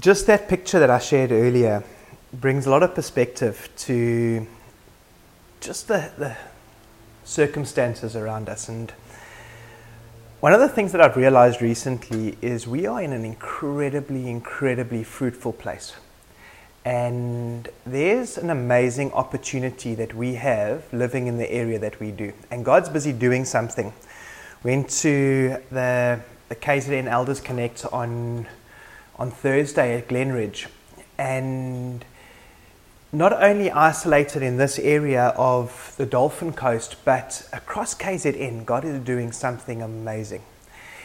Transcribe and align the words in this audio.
just 0.00 0.26
that 0.26 0.48
picture 0.48 0.78
that 0.78 0.88
I 0.88 0.98
shared 0.98 1.30
earlier 1.30 1.84
brings 2.32 2.64
a 2.64 2.70
lot 2.70 2.82
of 2.82 2.94
perspective 2.94 3.68
to 3.78 4.46
just 5.60 5.88
the, 5.88 6.10
the 6.16 6.36
circumstances 7.24 8.16
around 8.16 8.48
us. 8.48 8.68
And 8.68 8.92
one 10.40 10.54
of 10.54 10.60
the 10.60 10.68
things 10.68 10.92
that 10.92 11.02
I've 11.02 11.16
realized 11.16 11.60
recently 11.60 12.38
is 12.40 12.66
we 12.66 12.86
are 12.86 13.02
in 13.02 13.12
an 13.12 13.26
incredibly, 13.26 14.30
incredibly 14.30 15.04
fruitful 15.04 15.52
place. 15.52 15.92
And 16.82 17.68
there's 17.84 18.38
an 18.38 18.48
amazing 18.48 19.12
opportunity 19.12 19.94
that 19.96 20.14
we 20.14 20.36
have 20.36 20.90
living 20.94 21.26
in 21.26 21.36
the 21.36 21.50
area 21.52 21.78
that 21.78 22.00
we 22.00 22.10
do. 22.10 22.32
And 22.50 22.64
God's 22.64 22.88
busy 22.88 23.12
doing 23.12 23.44
something. 23.44 23.92
Went 24.62 24.88
to 25.00 25.58
the, 25.70 26.20
the 26.48 26.56
KZN 26.56 27.06
Elders 27.06 27.40
Connect 27.40 27.84
on, 27.92 28.46
on 29.20 29.30
Thursday 29.30 29.98
at 29.98 30.08
Glenridge. 30.08 30.66
And 31.18 32.02
not 33.12 33.34
only 33.34 33.70
isolated 33.70 34.42
in 34.42 34.56
this 34.56 34.78
area 34.78 35.34
of 35.36 35.94
the 35.98 36.06
Dolphin 36.06 36.54
Coast, 36.54 36.96
but 37.04 37.46
across 37.52 37.94
KZN, 37.94 38.64
God 38.64 38.84
is 38.84 38.98
doing 39.00 39.30
something 39.30 39.82
amazing. 39.82 40.42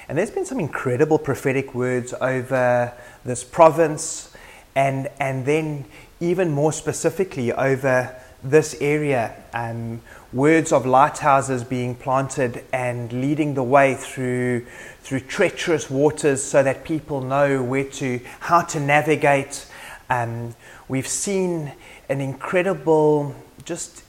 And 0.08 0.18
there's 0.18 0.32
been 0.32 0.46
some 0.46 0.62
incredible 0.62 1.20
prophetic 1.20 1.76
words 1.76 2.14
over 2.22 2.94
this 3.26 3.44
province, 3.44 4.32
and, 4.76 5.10
and 5.20 5.46
then 5.46 5.86
even 6.22 6.52
more 6.52 6.72
specifically 6.72 7.52
over 7.52 8.16
this 8.50 8.76
area. 8.80 9.36
Um, 9.54 10.02
words 10.32 10.72
of 10.72 10.86
lighthouses 10.86 11.64
being 11.64 11.96
planted 11.96 12.64
and 12.74 13.12
leading 13.14 13.54
the 13.54 13.64
way 13.64 13.96
through, 13.96 14.66
through 15.02 15.22
treacherous 15.22 15.90
waters 15.90 16.44
so 16.44 16.62
that 16.62 16.84
people 16.84 17.22
know 17.22 17.64
where 17.64 17.86
to, 17.86 18.20
how 18.42 18.62
to 18.62 18.80
navigate. 18.80 19.66
Um, 20.10 20.56
we've 20.88 21.08
seen 21.08 21.74
an 22.10 22.22
incredible, 22.22 23.34
just 23.64 24.04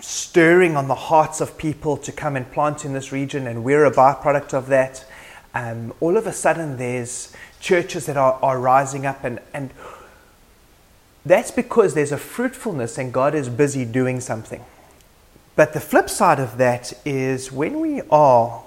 stirring 0.00 0.76
on 0.76 0.88
the 0.88 0.94
hearts 0.94 1.40
of 1.40 1.56
people 1.56 1.96
to 1.96 2.10
come 2.10 2.34
and 2.34 2.50
plant 2.50 2.84
in 2.84 2.92
this 2.92 3.12
region, 3.12 3.46
and 3.46 3.62
we're 3.62 3.84
a 3.84 3.92
byproduct 3.92 4.52
of 4.52 4.66
that. 4.66 5.04
Um, 5.54 5.94
all 6.00 6.16
of 6.16 6.26
a 6.26 6.32
sudden, 6.32 6.76
there's 6.76 7.32
churches 7.60 8.06
that 8.06 8.16
are, 8.16 8.34
are 8.42 8.58
rising 8.58 9.06
up, 9.06 9.22
and, 9.22 9.38
and 9.54 9.70
that's 11.24 11.50
because 11.50 11.94
there's 11.94 12.12
a 12.12 12.18
fruitfulness 12.18 12.98
and 12.98 13.12
God 13.12 13.34
is 13.34 13.48
busy 13.48 13.84
doing 13.84 14.20
something. 14.20 14.64
But 15.54 15.72
the 15.72 15.80
flip 15.80 16.08
side 16.08 16.40
of 16.40 16.58
that 16.58 16.92
is 17.04 17.52
when 17.52 17.80
we 17.80 18.02
are 18.10 18.62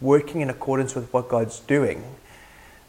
working 0.00 0.40
in 0.40 0.50
accordance 0.50 0.94
with 0.94 1.12
what 1.12 1.28
God's 1.28 1.60
doing, 1.60 2.04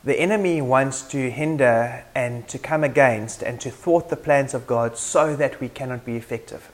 the 0.04 0.20
enemy 0.20 0.62
wants 0.62 1.04
to 1.04 1.30
hinder 1.30 2.04
and 2.16 2.48
to 2.48 2.58
come 2.58 2.84
against 2.84 3.44
and 3.44 3.62
to 3.62 3.70
thwart 3.70 4.10
the 4.10 4.16
plans 4.16 4.54
of 4.54 4.66
God 4.66 4.98
so 4.98 5.36
that 5.36 5.62
we 5.62 5.70
cannot 5.70 6.04
be 6.04 6.16
effective. 6.16 6.72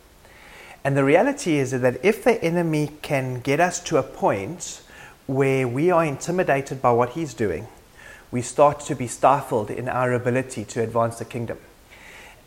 And 0.84 0.96
the 0.96 1.04
reality 1.04 1.58
is 1.58 1.72
that 1.72 2.04
if 2.06 2.24
the 2.24 2.42
enemy 2.42 2.92
can 3.02 3.42
get 3.42 3.60
us 3.60 3.82
to 3.82 3.98
a 3.98 4.04
point 4.04 4.82
where 5.26 5.68
we 5.68 5.92
are 5.92 6.06
intimidated 6.06 6.82
by 6.82 6.94
what 6.94 7.10
he's 7.10 7.34
doing, 7.34 7.68
we 8.32 8.42
start 8.42 8.80
to 8.82 8.96
be 8.96 9.08
stifled 9.08 9.70
in 9.70 9.90
our 9.90 10.14
ability 10.14 10.64
to 10.64 10.82
advance 10.82 11.20
the 11.20 11.26
kingdom. 11.26 11.58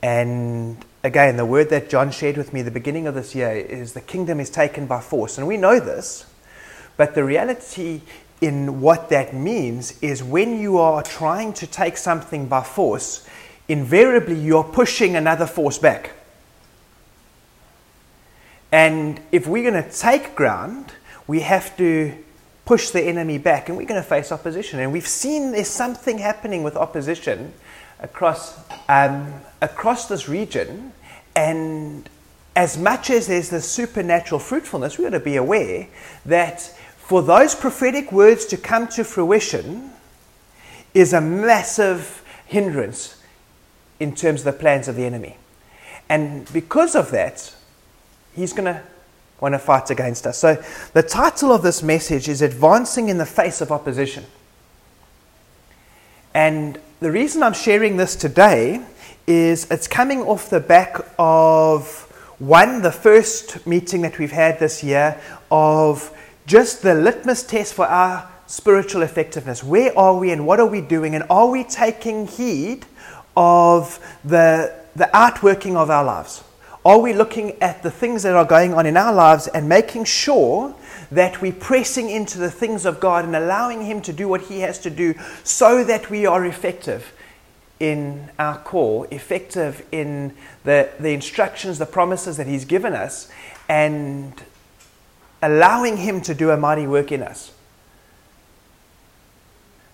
And 0.03 0.83
again, 1.03 1.37
the 1.37 1.45
word 1.45 1.71
that 1.71 1.91
John 1.91 2.11
shared 2.11 2.37
with 2.37 2.53
me 2.53 2.61
at 2.61 2.65
the 2.65 2.71
beginning 2.71 3.07
of 3.07 3.15
this 3.15 3.35
year 3.35 3.53
is 3.53 3.93
the 3.93 4.01
kingdom 4.01 4.41
is 4.41 4.51
taken 4.51 4.87
by 4.87 5.01
force. 5.01 5.39
And 5.39 5.47
we 5.47 5.57
know 5.57 5.81
this, 5.81 6.27
but 6.97 7.15
the 7.15 7.25
reality 7.25 8.03
in 8.41 8.81
what 8.81 9.11
that 9.11 9.35
means 9.35 10.01
is 10.01 10.23
when 10.25 10.59
you 10.59 10.79
are 10.79 11.03
trying 11.03 11.53
to 11.55 11.67
take 11.67 11.97
something 11.97 12.47
by 12.47 12.63
force, 12.63 13.27
invariably 13.69 14.39
you're 14.39 14.65
pushing 14.65 15.17
another 15.17 15.47
force 15.47 15.79
back. 15.79 16.13
And 18.73 19.21
if 19.33 19.47
we're 19.47 19.71
going 19.71 19.83
to 19.83 19.91
take 19.91 20.35
ground, 20.35 20.93
we 21.27 21.41
have 21.41 21.77
to 21.77 22.15
push 22.65 22.91
the 22.91 23.03
enemy 23.03 23.37
back 23.37 23.69
and 23.69 23.77
we're 23.77 23.87
going 23.87 24.01
to 24.01 24.09
face 24.09 24.31
opposition. 24.31 24.79
And 24.81 24.93
we've 24.93 25.09
seen 25.09 25.53
there's 25.53 25.69
something 25.69 26.19
happening 26.19 26.63
with 26.63 26.77
opposition 26.77 27.53
across, 27.99 28.59
um, 28.89 29.35
across 29.61 30.09
this 30.09 30.29
region. 30.29 30.93
And 31.37 32.09
as 32.57 32.77
much 32.77 33.11
as 33.11 33.27
there's 33.27 33.51
this 33.51 33.71
supernatural 33.71 34.39
fruitfulness, 34.39 34.99
we've 34.99 35.11
got 35.11 35.19
to 35.19 35.25
be 35.25 35.37
aware 35.37 35.89
that 36.27 36.61
for 36.99 37.23
those 37.23 37.55
prophetic 37.55 38.13
words 38.13 38.47
to 38.47 38.57
come 38.57 38.87
to 38.89 39.05
fruition 39.05 39.91
is 40.95 41.13
a 41.13 41.21
massive 41.21 42.23
hindrance 42.47 43.23
in 43.99 44.15
terms 44.15 44.41
of 44.41 44.45
the 44.47 44.59
plans 44.59 44.89
of 44.89 44.97
the 44.97 45.05
enemy. 45.05 45.37
And 46.09 46.51
because 46.53 46.97
of 46.97 47.11
that, 47.13 47.55
he's 48.35 48.53
going 48.53 48.65
to 48.65 48.83
want 49.41 49.55
to 49.55 49.59
fight 49.59 49.91
against 49.91 50.27
us. 50.27 50.39
So, 50.39 50.63
the 50.93 51.03
title 51.03 51.53
of 51.53 51.63
this 51.63 51.83
message 51.83 52.29
is 52.29 52.43
Advancing 52.43 53.09
in 53.09 53.19
the 53.19 53.27
Face 53.27 53.61
of 53.61 53.73
Opposition. 53.73 54.25
And 56.35 56.79
the 57.01 57.11
reason 57.11 57.43
I'm 57.43 57.55
sharing 57.55 57.97
this 57.97 58.17
today 58.17 58.85
is 59.31 59.71
it's 59.71 59.87
coming 59.87 60.23
off 60.23 60.51
the 60.51 60.59
back 60.59 60.97
of 61.17 61.87
one, 62.41 62.83
the 62.83 62.91
first 62.91 63.65
meeting 63.65 64.03
that 64.03 64.19
we've 64.19 64.33
had 64.33 64.59
this 64.59 64.83
year 64.83 65.21
of 65.53 66.13
just 66.47 66.83
the 66.83 66.95
litmus 66.95 67.45
test 67.45 67.75
for 67.75 67.87
our 67.87 68.29
spiritual 68.49 69.03
effectiveness. 69.03 69.63
Where 69.63 69.97
are 69.97 70.19
we 70.19 70.33
and 70.33 70.49
what 70.49 70.59
are 70.59 70.67
we 70.67 70.81
doing? 70.81 71.15
And 71.15 71.23
are 71.31 71.49
we 71.49 71.63
taking 71.63 72.27
heed 72.27 72.87
of 73.37 74.01
the, 74.25 74.75
the 74.97 75.17
outworking 75.17 75.77
of 75.77 75.91
our 75.91 76.05
lives? 76.05 76.43
Are 76.85 76.99
we 76.99 77.13
looking 77.13 77.53
at 77.63 77.85
the 77.85 77.91
things 77.91 78.25
that 78.25 78.35
are 78.35 78.45
going 78.45 78.75
on 78.75 78.85
in 78.85 78.97
our 78.97 79.13
lives 79.13 79.47
and 79.47 79.69
making 79.69 80.07
sure 80.07 80.75
that 81.13 81.41
we're 81.41 81.53
pressing 81.53 82.11
into 82.11 82.39
the 82.39 82.51
things 82.51 82.85
of 82.85 82.99
God 82.99 83.25
and 83.25 83.37
allowing 83.37 83.85
Him 83.85 84.01
to 84.03 84.13
do 84.13 84.27
what 84.27 84.41
He 84.41 84.61
has 84.61 84.81
to 84.81 84.91
do 84.91 85.15
so 85.45 85.85
that 85.85 86.11
we 86.11 86.27
are 86.27 86.45
effective 86.47 87.13
in 87.81 88.31
our 88.39 88.59
call, 88.59 89.05
effective 89.05 89.85
in 89.91 90.35
the, 90.65 90.91
the 91.01 91.11
instructions, 91.11 91.79
the 91.79 91.87
promises 91.87 92.37
that 92.37 92.47
He's 92.47 92.67
given 92.67 92.93
us, 92.93 93.31
and 93.69 94.35
allowing 95.43 95.97
Him 95.97 96.21
to 96.23 96.35
do 96.35 96.51
a 96.51 96.57
mighty 96.57 96.87
work 96.87 97.11
in 97.11 97.23
us. 97.23 97.53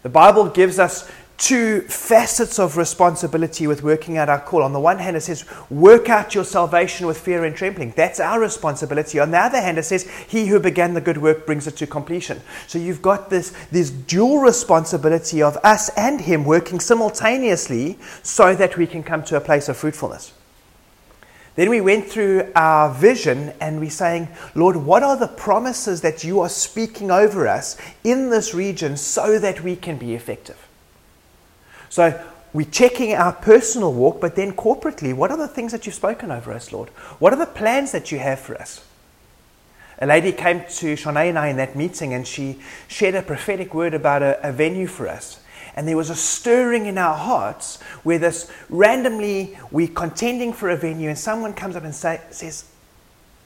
The 0.02 0.08
Bible 0.08 0.50
gives 0.50 0.78
us 0.78 1.10
two 1.38 1.82
facets 1.82 2.58
of 2.58 2.76
responsibility 2.76 3.66
with 3.66 3.82
working 3.82 4.16
out 4.16 4.28
our 4.28 4.41
call. 4.41 4.62
On 4.62 4.72
the 4.72 4.80
one 4.80 4.98
hand, 4.98 5.16
it 5.16 5.20
says, 5.20 5.44
work 5.70 6.08
out 6.08 6.34
your 6.34 6.44
salvation 6.44 7.06
with 7.06 7.19
fear 7.19 7.44
and 7.44 7.54
trembling. 7.54 7.92
That's 7.97 8.20
our 8.20 8.41
responsibility. 8.41 9.19
On 9.19 9.30
the 9.30 9.38
other 9.38 9.60
hand, 9.60 9.78
it 9.78 9.84
says, 9.84 10.08
he 10.28 10.47
who 10.47 10.58
began 10.58 10.94
the 10.94 11.00
good 11.00 11.19
work 11.19 11.47
brings 11.47 11.66
it 11.66 11.76
to 11.76 11.86
completion. 11.86 12.41
So 12.66 12.78
you've 12.78 13.02
got 13.02 13.28
this, 13.28 13.52
this 13.70 13.91
dual 13.91 14.38
responsibility 14.38 15.42
of 15.42 15.56
us 15.58 15.91
and 15.91 16.20
him 16.20 16.44
working 16.44 16.80
simultaneously 16.80 17.98
so 18.22 18.54
that 18.54 18.76
we 18.76 18.86
can 18.86 19.03
come 19.03 19.22
to 19.24 19.36
a 19.36 19.41
place 19.41 19.68
of 19.68 19.76
fruitfulness. 19.76 20.32
Then 21.54 21.70
we 21.70 21.80
went 21.80 22.06
through 22.06 22.53
our 22.54 22.92
vision 22.92 23.54
and 23.60 23.80
we're 23.80 23.88
saying, 23.88 24.28
Lord, 24.54 24.76
what 24.76 25.03
are 25.03 25.16
the 25.16 25.28
promises 25.28 26.03
that 26.03 26.22
you 26.22 26.41
are 26.41 26.50
speaking 26.50 27.10
over 27.10 27.48
us 27.48 27.78
in 28.04 28.28
this 28.28 28.53
region 28.53 28.97
so 28.98 29.38
that 29.38 29.62
we 29.62 29.74
can 29.74 29.97
be 29.97 30.14
effective? 30.14 30.66
So 31.88 32.22
we're 32.52 32.66
checking 32.66 33.14
our 33.14 33.32
personal 33.32 33.92
walk, 33.92 34.20
but 34.20 34.36
then 34.36 34.52
corporately, 34.52 35.14
what 35.14 35.30
are 35.30 35.36
the 35.36 35.48
things 35.48 35.72
that 35.72 35.86
you've 35.86 35.94
spoken 35.94 36.30
over 36.30 36.52
us, 36.52 36.72
Lord? 36.72 36.88
What 37.19 37.32
are 37.32 37.38
the 37.38 37.47
plans 37.47 37.92
that 37.92 38.10
you 38.10 38.19
have 38.19 38.41
for 38.41 38.56
us? 38.56 38.84
A 39.98 40.06
lady 40.06 40.32
came 40.32 40.60
to 40.60 40.94
Shanae 40.94 41.30
and 41.30 41.38
I 41.38 41.48
in 41.48 41.56
that 41.56 41.74
meeting 41.74 42.12
and 42.12 42.26
she 42.26 42.60
shared 42.86 43.14
a 43.14 43.22
prophetic 43.22 43.72
word 43.74 43.94
about 43.94 44.22
a, 44.22 44.47
a 44.47 44.52
venue 44.52 44.86
for 44.86 45.08
us. 45.08 45.41
And 45.74 45.86
there 45.86 45.97
was 45.97 46.10
a 46.10 46.14
stirring 46.14 46.86
in 46.86 46.97
our 46.97 47.14
hearts 47.14 47.80
where 48.03 48.18
this 48.18 48.50
randomly 48.68 49.59
we're 49.71 49.89
contending 49.89 50.53
for 50.53 50.71
a 50.71 50.77
venue 50.77 51.09
and 51.09 51.18
someone 51.18 51.53
comes 51.53 51.77
up 51.77 51.84
and 51.84 51.94
say, 51.94 52.21
says, 52.30 52.65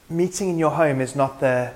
meeting 0.09 0.51
in 0.51 0.59
your 0.59 0.71
home 0.71 1.01
is 1.01 1.15
not 1.15 1.41
the 1.41 1.73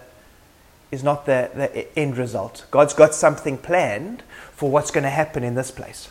is 0.90 1.02
not 1.02 1.26
the, 1.26 1.50
the 1.54 1.98
end 1.98 2.16
result. 2.16 2.66
God's 2.70 2.94
got 2.94 3.14
something 3.14 3.58
planned 3.58 4.22
for 4.52 4.70
what's 4.70 4.92
going 4.92 5.02
to 5.02 5.10
happen 5.10 5.42
in 5.42 5.56
this 5.56 5.72
place. 5.72 6.08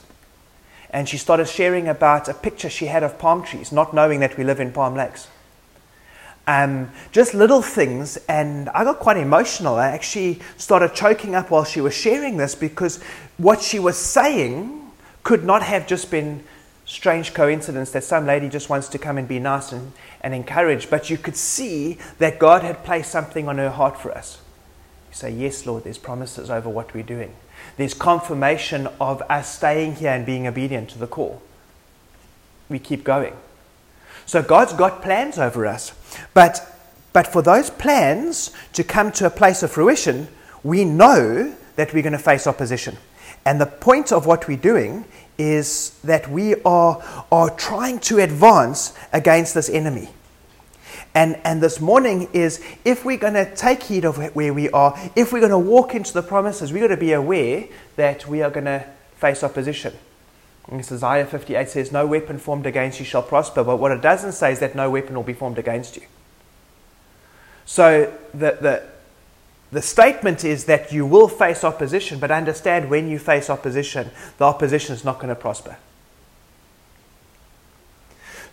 And 0.93 1.09
she 1.09 1.17
started 1.17 1.47
sharing 1.47 1.89
about 1.89 2.29
a 2.29 2.33
picture 2.33 2.69
she 2.69 2.85
had 2.85 3.03
of 3.03 3.17
palm 3.17 3.43
trees, 3.43 3.71
not 3.71 3.93
knowing 3.93 4.21
that 4.21 4.37
we 4.37 4.45
live 4.45 4.59
in 4.59 4.71
Palm 4.71 4.95
Lakes. 4.95 5.27
Um, 6.45 6.91
just 7.11 7.33
little 7.33 7.61
things, 7.61 8.17
and 8.27 8.69
I 8.69 8.83
got 8.83 8.99
quite 8.99 9.17
emotional. 9.17 9.75
I 9.75 9.89
actually 9.89 10.39
started 10.57 10.93
choking 10.93 11.35
up 11.35 11.49
while 11.49 11.63
she 11.63 11.81
was 11.81 11.93
sharing 11.93 12.37
this 12.37 12.53
because 12.53 13.01
what 13.37 13.61
she 13.61 13.79
was 13.79 13.97
saying 13.97 14.91
could 15.23 15.43
not 15.43 15.63
have 15.63 15.87
just 15.87 16.11
been 16.11 16.43
strange 16.85 17.33
coincidence 17.33 17.91
that 17.91 18.03
some 18.03 18.25
lady 18.25 18.49
just 18.49 18.69
wants 18.69 18.89
to 18.89 18.97
come 18.97 19.17
and 19.17 19.27
be 19.27 19.39
nice 19.39 19.71
and, 19.71 19.93
and 20.21 20.33
encourage, 20.33 20.89
but 20.89 21.09
you 21.09 21.17
could 21.17 21.37
see 21.37 21.97
that 22.19 22.39
God 22.39 22.61
had 22.61 22.83
placed 22.83 23.09
something 23.09 23.47
on 23.47 23.57
her 23.57 23.69
heart 23.69 23.99
for 23.99 24.11
us. 24.11 24.39
You 25.11 25.15
say, 25.15 25.31
Yes, 25.31 25.65
Lord, 25.65 25.85
there's 25.85 25.97
promises 25.97 26.49
over 26.49 26.69
what 26.69 26.93
we're 26.93 27.03
doing. 27.03 27.33
There's 27.77 27.93
confirmation 27.93 28.87
of 28.99 29.21
us 29.23 29.55
staying 29.55 29.95
here 29.95 30.11
and 30.11 30.25
being 30.25 30.47
obedient 30.47 30.89
to 30.91 30.99
the 30.99 31.07
call. 31.07 31.41
We 32.69 32.79
keep 32.79 33.03
going. 33.03 33.33
So 34.25 34.41
God's 34.41 34.73
got 34.73 35.01
plans 35.01 35.37
over 35.37 35.65
us. 35.65 35.93
But, 36.33 36.65
but 37.11 37.27
for 37.27 37.41
those 37.41 37.69
plans 37.69 38.51
to 38.73 38.83
come 38.83 39.11
to 39.13 39.25
a 39.25 39.29
place 39.29 39.63
of 39.63 39.71
fruition, 39.71 40.27
we 40.63 40.85
know 40.85 41.55
that 41.75 41.93
we're 41.93 42.03
going 42.03 42.13
to 42.13 42.19
face 42.19 42.47
opposition. 42.47 42.97
And 43.45 43.59
the 43.59 43.65
point 43.65 44.11
of 44.11 44.25
what 44.25 44.47
we're 44.47 44.57
doing 44.57 45.05
is 45.37 45.99
that 46.03 46.29
we 46.29 46.55
are, 46.63 47.25
are 47.31 47.49
trying 47.49 47.99
to 47.99 48.19
advance 48.19 48.93
against 49.11 49.53
this 49.53 49.69
enemy. 49.69 50.09
And, 51.15 51.39
and 51.43 51.61
this 51.61 51.79
morning 51.79 52.27
is 52.33 52.63
if 52.83 53.05
we're 53.05 53.17
going 53.17 53.35
to 53.35 53.53
take 53.55 53.83
heed 53.83 54.03
of 54.03 54.17
where 54.35 54.53
we 54.53 54.69
are, 54.71 54.97
if 55.15 55.31
we're 55.31 55.39
going 55.39 55.51
to 55.51 55.59
walk 55.59 55.93
into 55.93 56.11
the 56.11 56.23
promises, 56.23 56.73
we've 56.73 56.81
got 56.81 56.87
to 56.87 56.97
be 56.97 57.13
aware 57.13 57.67
that 57.97 58.27
we 58.27 58.41
are 58.41 58.49
going 58.49 58.65
to 58.65 58.85
face 59.17 59.43
opposition. 59.43 59.93
And 60.67 60.79
Isaiah 60.79 61.25
58 61.25 61.69
says, 61.69 61.91
No 61.91 62.07
weapon 62.07 62.39
formed 62.39 62.65
against 62.65 62.99
you 62.99 63.05
shall 63.05 63.21
prosper. 63.21 63.63
But 63.63 63.77
what 63.77 63.91
it 63.91 64.01
doesn't 64.01 64.31
say 64.31 64.51
is 64.51 64.59
that 64.59 64.75
no 64.75 64.89
weapon 64.89 65.15
will 65.15 65.23
be 65.23 65.33
formed 65.33 65.59
against 65.59 65.97
you. 65.97 66.03
So 67.65 68.11
the, 68.33 68.57
the, 68.59 68.83
the 69.71 69.81
statement 69.81 70.43
is 70.43 70.65
that 70.65 70.91
you 70.91 71.05
will 71.05 71.27
face 71.27 71.63
opposition, 71.63 72.19
but 72.19 72.31
understand 72.31 72.89
when 72.89 73.07
you 73.07 73.19
face 73.19 73.49
opposition, 73.49 74.09
the 74.37 74.45
opposition 74.45 74.95
is 74.95 75.03
not 75.03 75.15
going 75.15 75.29
to 75.29 75.35
prosper. 75.35 75.77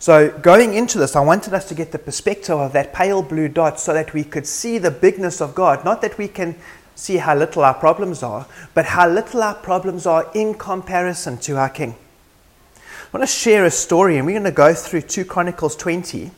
So, 0.01 0.31
going 0.39 0.73
into 0.73 0.97
this, 0.97 1.15
I 1.15 1.21
wanted 1.21 1.53
us 1.53 1.69
to 1.69 1.75
get 1.75 1.91
the 1.91 1.99
perspective 1.99 2.57
of 2.57 2.73
that 2.73 2.91
pale 2.91 3.21
blue 3.21 3.47
dot 3.47 3.79
so 3.79 3.93
that 3.93 4.15
we 4.15 4.23
could 4.23 4.47
see 4.47 4.79
the 4.79 4.89
bigness 4.89 5.41
of 5.41 5.53
God. 5.53 5.85
Not 5.85 6.01
that 6.01 6.17
we 6.17 6.27
can 6.27 6.55
see 6.95 7.17
how 7.17 7.35
little 7.35 7.63
our 7.63 7.75
problems 7.75 8.23
are, 8.23 8.47
but 8.73 8.85
how 8.85 9.07
little 9.07 9.43
our 9.43 9.53
problems 9.53 10.07
are 10.07 10.27
in 10.33 10.55
comparison 10.55 11.37
to 11.41 11.55
our 11.57 11.69
King. 11.69 11.93
I 12.77 13.15
want 13.15 13.29
to 13.29 13.31
share 13.31 13.63
a 13.63 13.69
story, 13.69 14.17
and 14.17 14.25
we're 14.25 14.31
going 14.31 14.43
to 14.45 14.51
go 14.51 14.73
through 14.73 15.01
2 15.01 15.23
Chronicles 15.23 15.75
20. 15.75 16.31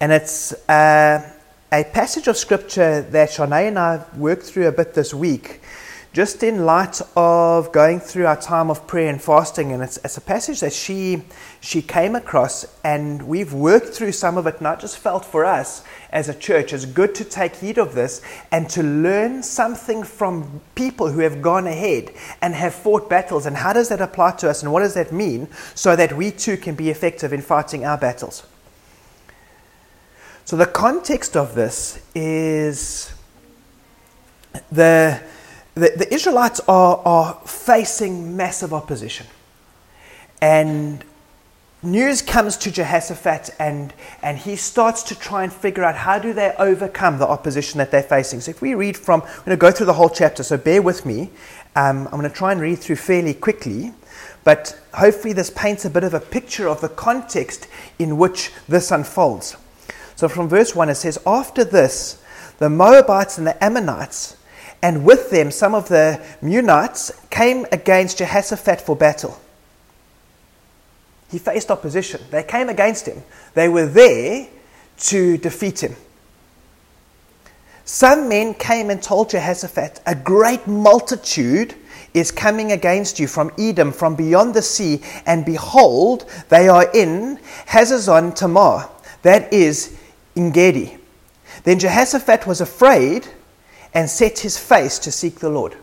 And 0.00 0.12
it's 0.12 0.52
uh, 0.68 1.32
a 1.72 1.84
passage 1.84 2.28
of 2.28 2.36
scripture 2.36 3.00
that 3.00 3.30
Shanae 3.30 3.68
and 3.68 3.78
I 3.78 4.04
worked 4.18 4.42
through 4.42 4.68
a 4.68 4.72
bit 4.72 4.92
this 4.92 5.14
week 5.14 5.61
just 6.12 6.42
in 6.42 6.66
light 6.66 7.00
of 7.16 7.72
going 7.72 7.98
through 7.98 8.26
our 8.26 8.38
time 8.38 8.70
of 8.70 8.86
prayer 8.86 9.08
and 9.08 9.22
fasting, 9.22 9.72
and 9.72 9.82
it's, 9.82 9.96
it's, 10.04 10.18
a 10.18 10.20
passage 10.20 10.60
that 10.60 10.72
she 10.72 11.22
she 11.60 11.80
came 11.80 12.14
across, 12.14 12.66
and 12.84 13.22
we've 13.22 13.54
worked 13.54 13.94
through 13.94 14.12
some 14.12 14.36
of 14.36 14.46
it. 14.46 14.60
Not 14.60 14.78
just 14.78 14.98
felt 14.98 15.24
for 15.24 15.44
us 15.44 15.82
as 16.10 16.28
a 16.28 16.34
church, 16.34 16.74
it's 16.74 16.84
good 16.84 17.14
to 17.14 17.24
take 17.24 17.56
heed 17.56 17.78
of 17.78 17.94
this 17.94 18.20
and 18.50 18.68
to 18.70 18.82
learn 18.82 19.42
something 19.42 20.02
from 20.02 20.60
people 20.74 21.10
who 21.10 21.20
have 21.20 21.40
gone 21.40 21.66
ahead 21.66 22.12
and 22.42 22.54
have 22.54 22.74
fought 22.74 23.08
battles. 23.08 23.46
And 23.46 23.56
how 23.56 23.72
does 23.72 23.88
that 23.88 24.02
apply 24.02 24.32
to 24.32 24.50
us, 24.50 24.62
and 24.62 24.70
what 24.70 24.80
does 24.80 24.94
that 24.94 25.12
mean, 25.12 25.48
so 25.74 25.96
that 25.96 26.12
we 26.12 26.30
too 26.30 26.58
can 26.58 26.74
be 26.74 26.90
effective 26.90 27.32
in 27.32 27.40
fighting 27.40 27.86
our 27.86 27.96
battles? 27.96 28.46
So 30.44 30.56
the 30.56 30.66
context 30.66 31.38
of 31.38 31.54
this 31.54 32.04
is 32.14 33.14
the 34.70 35.22
the, 35.74 35.92
the 35.96 36.12
Israelites 36.12 36.60
are, 36.68 37.00
are 37.04 37.34
facing 37.46 38.36
massive 38.36 38.72
opposition. 38.74 39.26
And 40.40 41.04
news 41.82 42.20
comes 42.20 42.56
to 42.58 42.70
Jehoshaphat 42.70 43.50
and, 43.58 43.92
and 44.22 44.38
he 44.38 44.56
starts 44.56 45.02
to 45.04 45.18
try 45.18 45.44
and 45.44 45.52
figure 45.52 45.84
out 45.84 45.94
how 45.94 46.18
do 46.18 46.32
they 46.32 46.54
overcome 46.58 47.18
the 47.18 47.26
opposition 47.26 47.78
that 47.78 47.90
they're 47.90 48.02
facing. 48.02 48.40
So 48.40 48.50
if 48.50 48.60
we 48.60 48.74
read 48.74 48.96
from, 48.96 49.22
I'm 49.22 49.44
going 49.44 49.50
to 49.50 49.56
go 49.56 49.70
through 49.70 49.86
the 49.86 49.94
whole 49.94 50.10
chapter, 50.10 50.42
so 50.42 50.56
bear 50.56 50.82
with 50.82 51.06
me. 51.06 51.30
Um, 51.74 52.06
I'm 52.06 52.18
going 52.18 52.24
to 52.24 52.30
try 52.30 52.52
and 52.52 52.60
read 52.60 52.78
through 52.78 52.96
fairly 52.96 53.32
quickly, 53.32 53.94
but 54.44 54.78
hopefully 54.92 55.32
this 55.32 55.50
paints 55.50 55.84
a 55.84 55.90
bit 55.90 56.04
of 56.04 56.12
a 56.12 56.20
picture 56.20 56.68
of 56.68 56.80
the 56.80 56.88
context 56.90 57.66
in 57.98 58.18
which 58.18 58.52
this 58.68 58.90
unfolds. 58.90 59.56
So 60.16 60.28
from 60.28 60.48
verse 60.48 60.74
1 60.74 60.90
it 60.90 60.96
says, 60.96 61.18
After 61.26 61.64
this, 61.64 62.22
the 62.58 62.68
Moabites 62.68 63.38
and 63.38 63.46
the 63.46 63.64
Ammonites 63.64 64.36
and 64.82 65.04
with 65.04 65.30
them 65.30 65.50
some 65.50 65.74
of 65.74 65.88
the 65.88 66.20
Meunites 66.42 67.12
came 67.30 67.66
against 67.72 68.18
Jehoshaphat 68.18 68.80
for 68.80 68.96
battle. 68.96 69.40
He 71.30 71.38
faced 71.38 71.70
opposition. 71.70 72.20
They 72.30 72.42
came 72.42 72.68
against 72.68 73.06
him. 73.06 73.22
They 73.54 73.68
were 73.68 73.86
there 73.86 74.48
to 74.98 75.38
defeat 75.38 75.82
him. 75.82 75.96
Some 77.84 78.28
men 78.28 78.54
came 78.54 78.90
and 78.90 79.02
told 79.02 79.30
Jehoshaphat, 79.30 80.02
A 80.06 80.14
great 80.14 80.66
multitude 80.66 81.74
is 82.14 82.30
coming 82.30 82.72
against 82.72 83.18
you 83.18 83.26
from 83.26 83.50
Edom, 83.58 83.92
from 83.92 84.14
beyond 84.14 84.54
the 84.54 84.62
sea, 84.62 85.00
and 85.26 85.44
behold, 85.44 86.26
they 86.48 86.68
are 86.68 86.90
in 86.92 87.38
Hazazon 87.66 88.34
Tamar, 88.34 88.88
that 89.22 89.52
is 89.52 89.96
Engedi. 90.36 90.98
Then 91.64 91.78
Jehoshaphat 91.78 92.46
was 92.46 92.60
afraid 92.60 93.26
and 93.94 94.08
set 94.08 94.40
his 94.40 94.58
face 94.58 94.98
to 95.00 95.12
seek 95.12 95.40
the 95.40 95.50
Lord. 95.50 95.76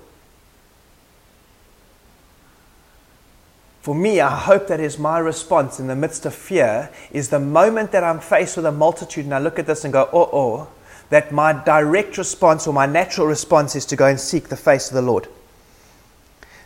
For 3.81 3.95
me, 3.95 4.19
I 4.19 4.35
hope 4.35 4.67
that 4.67 4.79
is 4.79 4.99
my 4.99 5.19
response 5.19 5.79
in 5.79 5.87
the 5.87 5.95
midst 5.95 6.25
of 6.25 6.35
fear 6.35 6.89
is 7.11 7.29
the 7.29 7.39
moment 7.39 7.91
that 7.91 8.03
I'm 8.03 8.19
faced 8.19 8.57
with 8.57 8.65
a 8.65 8.71
multitude 8.71 9.25
and 9.25 9.33
I 9.33 9.39
look 9.39 9.57
at 9.57 9.65
this 9.65 9.83
and 9.83 9.93
go, 9.93 10.09
oh, 10.11 10.29
oh, 10.33 10.67
that 11.09 11.31
my 11.31 11.53
direct 11.53 12.17
response 12.17 12.67
or 12.67 12.73
my 12.73 12.85
natural 12.85 13.25
response 13.25 13.75
is 13.75 13.85
to 13.87 13.95
go 13.95 14.05
and 14.05 14.19
seek 14.19 14.49
the 14.49 14.57
face 14.57 14.89
of 14.89 14.95
the 14.95 15.01
Lord. 15.01 15.25
It 15.25 15.31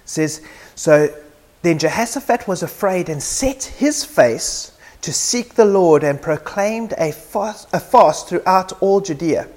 says, 0.05 0.41
so 0.75 1.13
then 1.61 1.79
Jehoshaphat 1.79 2.47
was 2.47 2.63
afraid 2.63 3.09
and 3.09 3.21
set 3.21 3.63
his 3.63 4.03
face 4.03 4.77
to 5.01 5.13
seek 5.13 5.53
the 5.53 5.65
Lord 5.65 6.03
and 6.03 6.21
proclaimed 6.21 6.93
a 6.97 7.11
fast, 7.11 7.69
a 7.73 7.79
fast 7.79 8.27
throughout 8.27 8.73
all 8.81 9.01
Judea. 9.01 9.47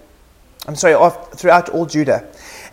I'm 0.67 0.77
sorry, 0.77 1.13
throughout 1.37 1.69
all 1.69 1.87
Judah. 1.87 2.29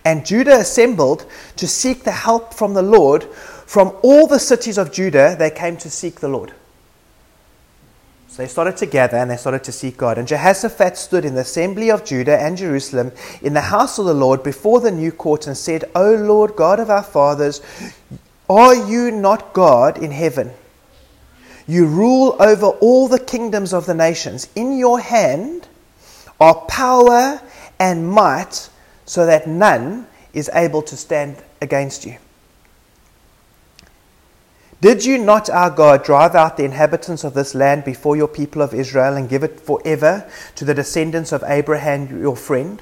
And 0.06 0.25
Judah 0.25 0.59
assembled 0.59 1.25
to 1.56 1.68
seek 1.68 2.03
the 2.03 2.12
help 2.12 2.53
from 2.53 2.74
the 2.74 2.81
Lord. 2.81 3.24
From 3.65 3.95
all 4.01 4.27
the 4.27 4.39
cities 4.39 4.77
of 4.77 4.91
Judah, 4.91 5.35
they 5.38 5.50
came 5.50 5.77
to 5.77 5.89
seek 5.89 6.19
the 6.19 6.27
Lord. 6.27 6.53
So 8.33 8.41
they 8.41 8.47
started 8.47 8.77
to 8.77 8.88
gather 8.88 9.18
and 9.18 9.30
they 9.30 9.38
started 9.38 9.63
to 9.65 9.71
seek 9.71 9.95
God. 9.95 10.18
And 10.18 10.27
Jehoshaphat 10.27 10.97
stood 10.97 11.24
in 11.24 11.35
the 11.35 11.41
assembly 11.41 11.91
of 11.91 12.03
Judah 12.03 12.35
and 12.35 12.57
Jerusalem 12.57 13.12
in 13.44 13.53
the 13.53 13.62
house 13.62 14.00
of 14.00 14.06
the 14.06 14.13
Lord 14.15 14.41
before 14.41 14.80
the 14.80 14.89
new 14.89 15.12
court 15.12 15.45
and 15.45 15.56
said, 15.56 15.83
O 15.95 16.15
Lord 16.15 16.56
God 16.56 16.80
of 16.80 16.89
our 16.89 17.03
fathers, 17.03 17.62
are 18.50 18.74
you 18.74 19.12
not 19.12 19.53
God 19.53 20.01
in 20.01 20.09
heaven? 20.09 20.51
You 21.68 21.85
rule 21.85 22.35
over 22.40 22.66
all 22.66 23.07
the 23.07 23.19
kingdoms 23.19 23.71
of 23.71 23.85
the 23.85 23.94
nations. 23.94 24.49
In 24.56 24.80
your 24.80 24.99
hand 24.99 25.68
are 26.40 26.56
power 26.66 27.40
and 27.80 28.07
might, 28.07 28.69
so 29.06 29.25
that 29.25 29.47
none 29.47 30.07
is 30.33 30.49
able 30.53 30.81
to 30.81 30.97
stand 30.97 31.37
against 31.61 32.06
you. 32.06 32.18
Did 34.83 35.06
you 35.06 35.18
not, 35.18 35.49
our 35.49 35.69
God, 35.69 36.03
drive 36.03 36.35
out 36.35 36.57
the 36.57 36.65
inhabitants 36.65 37.23
of 37.23 37.33
this 37.33 37.56
land 37.56 37.85
before 37.85 38.18
your 38.18 38.27
people 38.27 38.61
of 38.61 38.73
Israel 38.73 39.15
and 39.15 39.30
give 39.30 39.42
it 39.42 39.61
forever 39.61 40.30
to 40.56 40.65
the 40.65 40.73
descendants 40.73 41.31
of 41.31 41.42
Abraham, 41.47 42.19
your 42.19 42.35
friend? 42.35 42.81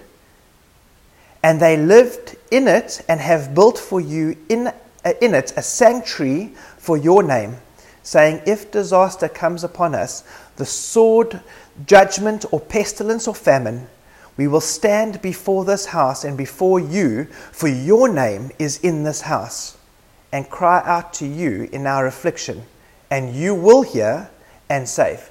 And 1.43 1.59
they 1.59 1.77
lived 1.77 2.37
in 2.49 2.67
it 2.67 3.05
and 3.07 3.19
have 3.19 3.53
built 3.53 3.77
for 3.77 4.01
you 4.01 4.35
in, 4.49 4.67
uh, 5.05 5.13
in 5.21 5.35
it 5.35 5.53
a 5.55 5.61
sanctuary 5.61 6.53
for 6.79 6.97
your 6.97 7.21
name, 7.21 7.57
saying, 8.01 8.41
If 8.47 8.71
disaster 8.71 9.29
comes 9.29 9.63
upon 9.63 9.93
us, 9.93 10.23
the 10.55 10.65
sword, 10.65 11.39
judgment, 11.85 12.45
or 12.51 12.59
pestilence 12.59 13.27
or 13.27 13.35
famine, 13.35 13.87
we 14.37 14.47
will 14.47 14.61
stand 14.61 15.21
before 15.21 15.65
this 15.65 15.87
house 15.87 16.23
and 16.23 16.37
before 16.37 16.79
you, 16.79 17.25
for 17.51 17.67
your 17.67 18.07
name 18.07 18.51
is 18.57 18.79
in 18.79 19.03
this 19.03 19.21
house, 19.21 19.77
and 20.31 20.49
cry 20.49 20.81
out 20.85 21.13
to 21.13 21.25
you 21.25 21.69
in 21.71 21.85
our 21.85 22.07
affliction, 22.07 22.63
and 23.09 23.35
you 23.35 23.53
will 23.53 23.81
hear 23.81 24.29
and 24.69 24.87
save. 24.87 25.29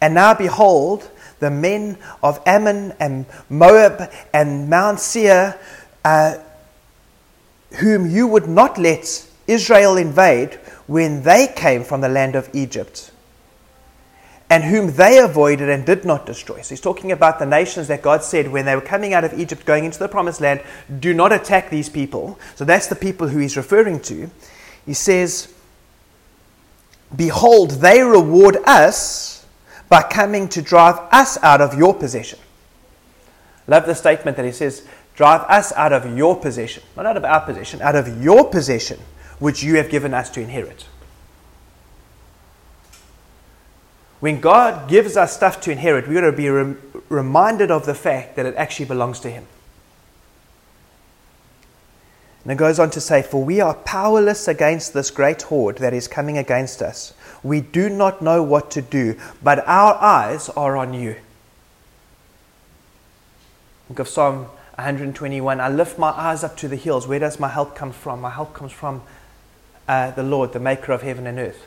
And 0.00 0.14
now 0.14 0.34
behold, 0.34 1.10
the 1.40 1.50
men 1.50 1.98
of 2.22 2.40
Ammon 2.46 2.92
and 3.00 3.26
Moab 3.48 4.10
and 4.32 4.70
Mount 4.70 5.00
Seir, 5.00 5.58
uh, 6.04 6.38
whom 7.78 8.08
you 8.08 8.26
would 8.26 8.46
not 8.48 8.78
let 8.78 9.26
Israel 9.46 9.96
invade 9.96 10.54
when 10.86 11.22
they 11.22 11.48
came 11.48 11.84
from 11.84 12.00
the 12.00 12.08
land 12.08 12.36
of 12.36 12.48
Egypt 12.54 13.10
and 14.50 14.64
whom 14.64 14.92
they 14.92 15.18
avoided 15.18 15.68
and 15.68 15.84
did 15.84 16.04
not 16.04 16.24
destroy. 16.24 16.60
So 16.62 16.70
he's 16.70 16.80
talking 16.80 17.12
about 17.12 17.38
the 17.38 17.46
nations 17.46 17.88
that 17.88 18.00
God 18.02 18.24
said 18.24 18.48
when 18.48 18.64
they 18.64 18.74
were 18.74 18.80
coming 18.80 19.12
out 19.12 19.24
of 19.24 19.38
Egypt, 19.38 19.66
going 19.66 19.84
into 19.84 19.98
the 19.98 20.08
promised 20.08 20.40
land, 20.40 20.62
do 21.00 21.12
not 21.12 21.32
attack 21.32 21.68
these 21.68 21.88
people. 21.88 22.38
So 22.54 22.64
that's 22.64 22.86
the 22.86 22.96
people 22.96 23.28
who 23.28 23.38
he's 23.38 23.56
referring 23.56 24.00
to. 24.00 24.30
He 24.86 24.94
says, 24.94 25.52
Behold, 27.14 27.72
they 27.72 28.02
reward 28.02 28.56
us 28.66 29.46
by 29.88 30.02
coming 30.02 30.48
to 30.48 30.62
drive 30.62 30.96
us 31.12 31.42
out 31.42 31.60
of 31.60 31.74
your 31.74 31.94
possession. 31.94 32.38
Love 33.66 33.86
the 33.86 33.94
statement 33.94 34.36
that 34.36 34.46
he 34.46 34.52
says, 34.52 34.86
drive 35.14 35.42
us 35.42 35.72
out 35.72 35.92
of 35.92 36.16
your 36.16 36.36
possession, 36.36 36.82
not 36.96 37.06
out 37.06 37.16
of 37.16 37.24
our 37.24 37.40
possession, 37.40 37.82
out 37.82 37.94
of 37.94 38.22
your 38.22 38.48
possession, 38.48 38.98
which 39.38 39.62
you 39.62 39.76
have 39.76 39.90
given 39.90 40.14
us 40.14 40.30
to 40.30 40.40
inherit. 40.40 40.86
When 44.20 44.40
God 44.40 44.88
gives 44.88 45.16
us 45.16 45.34
stuff 45.34 45.60
to 45.62 45.70
inherit, 45.70 46.08
we've 46.08 46.16
got 46.16 46.30
to 46.30 46.32
be 46.32 46.48
rem- 46.48 46.80
reminded 47.08 47.70
of 47.70 47.86
the 47.86 47.94
fact 47.94 48.36
that 48.36 48.46
it 48.46 48.54
actually 48.56 48.86
belongs 48.86 49.20
to 49.20 49.30
Him. 49.30 49.46
And 52.42 52.52
it 52.52 52.56
goes 52.56 52.78
on 52.78 52.90
to 52.90 53.00
say, 53.00 53.22
For 53.22 53.44
we 53.44 53.60
are 53.60 53.74
powerless 53.74 54.48
against 54.48 54.94
this 54.94 55.10
great 55.10 55.42
horde 55.42 55.78
that 55.78 55.92
is 55.92 56.08
coming 56.08 56.38
against 56.38 56.82
us. 56.82 57.12
We 57.42 57.60
do 57.60 57.88
not 57.88 58.22
know 58.22 58.42
what 58.42 58.70
to 58.72 58.82
do, 58.82 59.16
but 59.42 59.66
our 59.68 59.94
eyes 59.94 60.48
are 60.50 60.76
on 60.76 60.94
you. 60.94 61.16
Think 63.86 64.00
of 64.00 64.08
Psalm 64.08 64.44
121. 64.74 65.60
I 65.60 65.68
lift 65.68 65.98
my 65.98 66.10
eyes 66.10 66.42
up 66.42 66.56
to 66.58 66.68
the 66.68 66.76
hills. 66.76 67.06
Where 67.06 67.18
does 67.18 67.38
my 67.38 67.48
help 67.48 67.76
come 67.76 67.92
from? 67.92 68.20
My 68.20 68.30
help 68.30 68.54
comes 68.54 68.72
from 68.72 69.02
uh, 69.86 70.10
the 70.10 70.22
Lord, 70.22 70.52
the 70.52 70.60
maker 70.60 70.92
of 70.92 71.02
heaven 71.02 71.26
and 71.26 71.38
earth. 71.38 71.66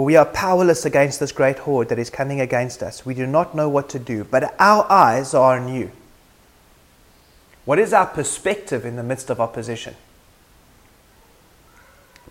For 0.00 0.06
we 0.06 0.16
are 0.16 0.24
powerless 0.24 0.86
against 0.86 1.20
this 1.20 1.30
great 1.30 1.58
horde 1.58 1.90
that 1.90 1.98
is 1.98 2.08
coming 2.08 2.40
against 2.40 2.82
us. 2.82 3.04
We 3.04 3.12
do 3.12 3.26
not 3.26 3.54
know 3.54 3.68
what 3.68 3.90
to 3.90 3.98
do, 3.98 4.24
but 4.24 4.54
our 4.58 4.90
eyes 4.90 5.34
are 5.34 5.60
on 5.60 5.68
you. 5.68 5.90
What 7.66 7.78
is 7.78 7.92
our 7.92 8.06
perspective 8.06 8.86
in 8.86 8.96
the 8.96 9.02
midst 9.02 9.28
of 9.28 9.42
opposition? 9.42 9.96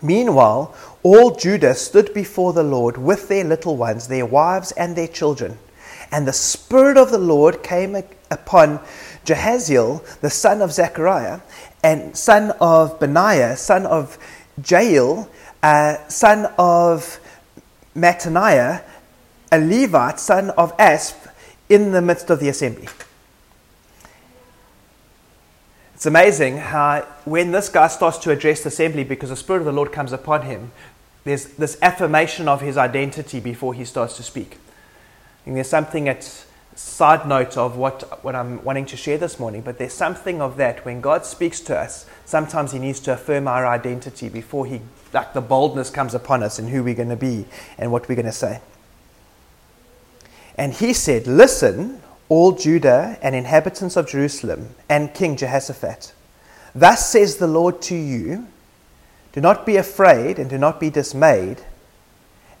Meanwhile, 0.02 0.74
all 1.04 1.36
Judah 1.36 1.74
stood 1.74 2.12
before 2.12 2.52
the 2.52 2.64
Lord 2.64 2.98
with 2.98 3.28
their 3.28 3.44
little 3.44 3.76
ones, 3.76 4.08
their 4.08 4.26
wives, 4.26 4.72
and 4.72 4.96
their 4.96 5.06
children. 5.06 5.56
And 6.10 6.26
the 6.26 6.32
Spirit 6.32 6.96
of 6.96 7.12
the 7.12 7.18
Lord 7.18 7.62
came 7.62 7.94
upon 8.32 8.80
Jehaziel, 9.24 10.02
the 10.22 10.30
son 10.30 10.60
of 10.60 10.72
Zechariah, 10.72 11.38
and 11.84 12.16
son 12.16 12.50
of 12.60 12.98
Benaiah, 12.98 13.56
son 13.56 13.86
of 13.86 14.18
Jeiel, 14.60 15.28
uh, 15.62 16.08
son 16.08 16.52
of 16.58 17.19
Mattaniah, 17.94 18.82
a 19.52 19.58
Levite, 19.58 20.20
son 20.20 20.50
of 20.50 20.72
Asaph, 20.78 21.28
in 21.68 21.92
the 21.92 22.02
midst 22.02 22.30
of 22.30 22.40
the 22.40 22.48
assembly. 22.48 22.88
It's 25.94 26.06
amazing 26.06 26.56
how 26.56 27.06
when 27.24 27.52
this 27.52 27.68
guy 27.68 27.88
starts 27.88 28.18
to 28.18 28.30
address 28.30 28.62
the 28.62 28.68
assembly 28.68 29.04
because 29.04 29.28
the 29.28 29.36
Spirit 29.36 29.60
of 29.60 29.66
the 29.66 29.72
Lord 29.72 29.92
comes 29.92 30.12
upon 30.12 30.42
him, 30.42 30.72
there's 31.24 31.44
this 31.44 31.78
affirmation 31.82 32.48
of 32.48 32.62
his 32.62 32.76
identity 32.78 33.38
before 33.38 33.74
he 33.74 33.84
starts 33.84 34.16
to 34.16 34.22
speak. 34.22 34.56
And 35.44 35.56
there's 35.56 35.68
something 35.68 36.08
at 36.08 36.46
side 36.74 37.28
note 37.28 37.58
of 37.58 37.76
what, 37.76 38.24
what 38.24 38.34
I'm 38.34 38.64
wanting 38.64 38.86
to 38.86 38.96
share 38.96 39.18
this 39.18 39.38
morning, 39.38 39.60
but 39.60 39.78
there's 39.78 39.92
something 39.92 40.40
of 40.40 40.56
that 40.56 40.84
when 40.84 41.02
God 41.02 41.26
speaks 41.26 41.60
to 41.60 41.78
us, 41.78 42.06
sometimes 42.24 42.72
he 42.72 42.78
needs 42.78 43.00
to 43.00 43.12
affirm 43.12 43.46
our 43.46 43.66
identity 43.66 44.28
before 44.28 44.64
he 44.64 44.80
like 45.12 45.32
the 45.32 45.40
boldness 45.40 45.90
comes 45.90 46.14
upon 46.14 46.42
us 46.42 46.58
and 46.58 46.68
who 46.68 46.82
we're 46.82 46.94
going 46.94 47.08
to 47.08 47.16
be 47.16 47.46
and 47.78 47.90
what 47.90 48.08
we're 48.08 48.14
going 48.14 48.26
to 48.26 48.32
say. 48.32 48.60
And 50.56 50.72
he 50.72 50.92
said, 50.92 51.26
Listen, 51.26 52.02
all 52.28 52.52
Judah 52.52 53.18
and 53.22 53.34
inhabitants 53.34 53.96
of 53.96 54.08
Jerusalem 54.08 54.74
and 54.88 55.12
King 55.14 55.36
Jehoshaphat. 55.36 56.12
Thus 56.74 57.10
says 57.10 57.36
the 57.36 57.48
Lord 57.48 57.82
to 57.82 57.96
you 57.96 58.46
Do 59.32 59.40
not 59.40 59.66
be 59.66 59.76
afraid 59.76 60.38
and 60.38 60.48
do 60.48 60.58
not 60.58 60.78
be 60.78 60.90
dismayed 60.90 61.62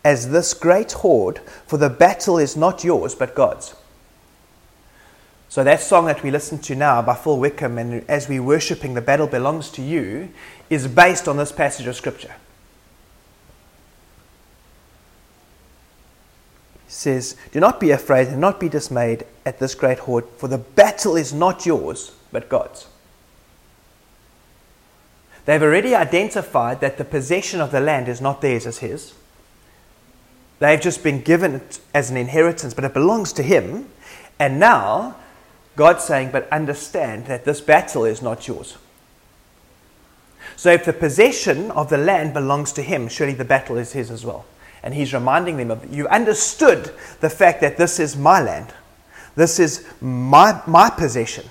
as 0.04 0.30
this 0.30 0.54
great 0.54 0.92
horde, 0.92 1.40
for 1.66 1.76
the 1.76 1.90
battle 1.90 2.38
is 2.38 2.56
not 2.56 2.84
yours 2.84 3.14
but 3.14 3.34
God's. 3.34 3.74
So, 5.50 5.64
that 5.64 5.80
song 5.80 6.06
that 6.06 6.22
we 6.22 6.30
listen 6.30 6.60
to 6.60 6.76
now 6.76 7.02
by 7.02 7.16
Phil 7.16 7.36
Wickham, 7.36 7.76
and 7.76 8.08
as 8.08 8.28
we're 8.28 8.40
worshipping, 8.40 8.94
The 8.94 9.00
Battle 9.00 9.26
Belongs 9.26 9.68
to 9.70 9.82
You, 9.82 10.28
is 10.70 10.86
based 10.86 11.26
on 11.26 11.38
this 11.38 11.50
passage 11.50 11.88
of 11.88 11.96
Scripture. 11.96 12.36
He 16.86 16.92
says, 16.92 17.36
Do 17.50 17.58
not 17.58 17.80
be 17.80 17.90
afraid 17.90 18.28
and 18.28 18.40
not 18.40 18.60
be 18.60 18.68
dismayed 18.68 19.26
at 19.44 19.58
this 19.58 19.74
great 19.74 19.98
horde, 19.98 20.28
for 20.36 20.46
the 20.46 20.56
battle 20.56 21.16
is 21.16 21.32
not 21.32 21.66
yours, 21.66 22.12
but 22.30 22.48
God's. 22.48 22.86
They've 25.46 25.60
already 25.60 25.96
identified 25.96 26.80
that 26.80 26.96
the 26.96 27.04
possession 27.04 27.60
of 27.60 27.72
the 27.72 27.80
land 27.80 28.06
is 28.06 28.20
not 28.20 28.40
theirs 28.40 28.68
as 28.68 28.78
his. 28.78 29.14
They've 30.60 30.80
just 30.80 31.02
been 31.02 31.22
given 31.22 31.56
it 31.56 31.80
as 31.92 32.08
an 32.08 32.16
inheritance, 32.16 32.72
but 32.72 32.84
it 32.84 32.94
belongs 32.94 33.32
to 33.32 33.42
him. 33.42 33.88
And 34.38 34.60
now 34.60 35.16
God's 35.76 36.04
saying, 36.04 36.30
but 36.32 36.50
understand 36.52 37.26
that 37.26 37.44
this 37.44 37.60
battle 37.60 38.04
is 38.04 38.22
not 38.22 38.46
yours. 38.46 38.76
So 40.56 40.70
if 40.70 40.84
the 40.84 40.92
possession 40.92 41.70
of 41.70 41.88
the 41.88 41.96
land 41.96 42.34
belongs 42.34 42.72
to 42.72 42.82
him, 42.82 43.08
surely 43.08 43.32
the 43.32 43.44
battle 43.44 43.78
is 43.78 43.92
his 43.92 44.10
as 44.10 44.24
well. 44.24 44.44
And 44.82 44.94
he's 44.94 45.14
reminding 45.14 45.56
them 45.56 45.70
of 45.70 45.92
you 45.92 46.08
understood 46.08 46.92
the 47.20 47.30
fact 47.30 47.60
that 47.60 47.76
this 47.76 47.98
is 47.98 48.16
my 48.16 48.42
land. 48.42 48.72
This 49.36 49.58
is 49.58 49.86
my, 50.00 50.60
my 50.66 50.90
possession. 50.90 51.46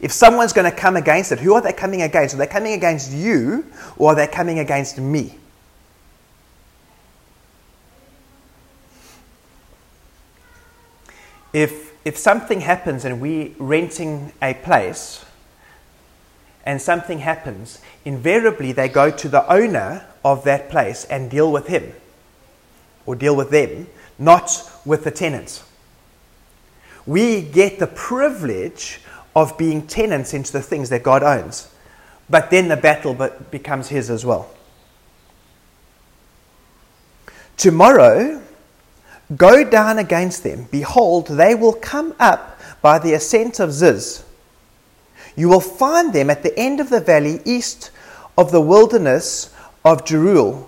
If 0.00 0.12
someone's 0.12 0.52
going 0.52 0.70
to 0.70 0.76
come 0.76 0.96
against 0.96 1.32
it, 1.32 1.40
who 1.40 1.54
are 1.54 1.60
they 1.60 1.72
coming 1.72 2.02
against? 2.02 2.34
Are 2.34 2.38
they 2.38 2.46
coming 2.46 2.74
against 2.74 3.12
you 3.12 3.66
or 3.96 4.12
are 4.12 4.14
they 4.14 4.26
coming 4.26 4.58
against 4.60 4.98
me? 4.98 5.34
If 11.52 11.87
if 12.04 12.16
something 12.16 12.60
happens 12.60 13.04
and 13.04 13.20
we're 13.20 13.50
renting 13.58 14.32
a 14.40 14.54
place 14.54 15.24
and 16.64 16.80
something 16.80 17.18
happens, 17.18 17.80
invariably 18.04 18.72
they 18.72 18.88
go 18.88 19.10
to 19.10 19.28
the 19.28 19.50
owner 19.52 20.06
of 20.24 20.44
that 20.44 20.70
place 20.70 21.04
and 21.04 21.30
deal 21.30 21.50
with 21.50 21.66
him 21.66 21.92
or 23.06 23.14
deal 23.14 23.34
with 23.34 23.50
them, 23.50 23.86
not 24.18 24.70
with 24.84 25.04
the 25.04 25.10
tenants. 25.10 25.64
We 27.06 27.42
get 27.42 27.78
the 27.78 27.86
privilege 27.86 29.00
of 29.34 29.56
being 29.56 29.86
tenants 29.86 30.34
into 30.34 30.52
the 30.52 30.60
things 30.62 30.90
that 30.90 31.02
God 31.02 31.22
owns, 31.22 31.70
but 32.28 32.50
then 32.50 32.68
the 32.68 32.76
battle 32.76 33.14
becomes 33.50 33.88
his 33.88 34.10
as 34.10 34.26
well. 34.26 34.50
Tomorrow, 37.56 38.42
Go 39.36 39.62
down 39.62 39.98
against 39.98 40.42
them. 40.42 40.68
Behold, 40.70 41.26
they 41.26 41.54
will 41.54 41.74
come 41.74 42.14
up 42.18 42.58
by 42.80 42.98
the 42.98 43.12
ascent 43.12 43.60
of 43.60 43.72
Ziz. 43.72 44.24
You 45.36 45.48
will 45.48 45.60
find 45.60 46.12
them 46.12 46.30
at 46.30 46.42
the 46.42 46.58
end 46.58 46.80
of 46.80 46.88
the 46.88 47.00
valley 47.00 47.40
east 47.44 47.90
of 48.38 48.50
the 48.50 48.60
wilderness 48.60 49.54
of 49.84 50.04
Jeruel. 50.04 50.66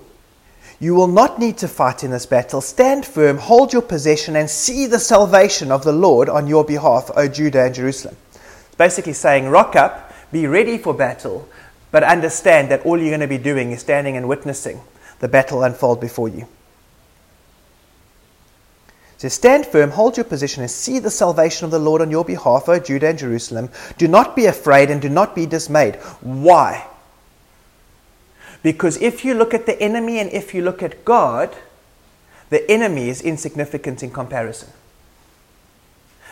You 0.78 0.94
will 0.94 1.08
not 1.08 1.38
need 1.38 1.58
to 1.58 1.68
fight 1.68 2.04
in 2.04 2.10
this 2.10 2.26
battle. 2.26 2.60
Stand 2.60 3.04
firm, 3.06 3.38
hold 3.38 3.72
your 3.72 3.82
possession, 3.82 4.36
and 4.36 4.48
see 4.48 4.86
the 4.86 4.98
salvation 4.98 5.72
of 5.72 5.84
the 5.84 5.92
Lord 5.92 6.28
on 6.28 6.46
your 6.46 6.64
behalf, 6.64 7.10
O 7.16 7.28
Judah 7.28 7.64
and 7.64 7.74
Jerusalem. 7.74 8.16
It's 8.34 8.76
basically 8.76 9.12
saying, 9.12 9.48
rock 9.48 9.76
up, 9.76 10.12
be 10.32 10.46
ready 10.46 10.78
for 10.78 10.94
battle, 10.94 11.48
but 11.90 12.02
understand 12.02 12.70
that 12.70 12.84
all 12.84 12.98
you're 12.98 13.10
going 13.10 13.20
to 13.20 13.26
be 13.26 13.38
doing 13.38 13.72
is 13.72 13.80
standing 13.80 14.16
and 14.16 14.28
witnessing 14.28 14.80
the 15.18 15.28
battle 15.28 15.62
unfold 15.62 16.00
before 16.00 16.28
you 16.28 16.46
says, 19.20 19.34
Stand 19.34 19.66
firm, 19.66 19.90
hold 19.90 20.16
your 20.16 20.24
position, 20.24 20.62
and 20.62 20.70
see 20.70 20.98
the 20.98 21.10
salvation 21.10 21.66
of 21.66 21.70
the 21.70 21.78
Lord 21.78 22.00
on 22.00 22.10
your 22.10 22.24
behalf, 22.24 22.70
O 22.70 22.78
Judah 22.78 23.08
and 23.08 23.18
Jerusalem. 23.18 23.68
Do 23.98 24.08
not 24.08 24.34
be 24.34 24.46
afraid 24.46 24.90
and 24.90 25.02
do 25.02 25.10
not 25.10 25.34
be 25.34 25.44
dismayed. 25.44 25.96
Why? 26.22 26.86
Because 28.62 28.96
if 29.02 29.22
you 29.22 29.34
look 29.34 29.52
at 29.52 29.66
the 29.66 29.78
enemy 29.78 30.18
and 30.18 30.32
if 30.32 30.54
you 30.54 30.62
look 30.62 30.82
at 30.82 31.04
God, 31.04 31.54
the 32.48 32.68
enemy 32.70 33.10
is 33.10 33.20
insignificant 33.20 34.02
in 34.02 34.10
comparison. 34.10 34.70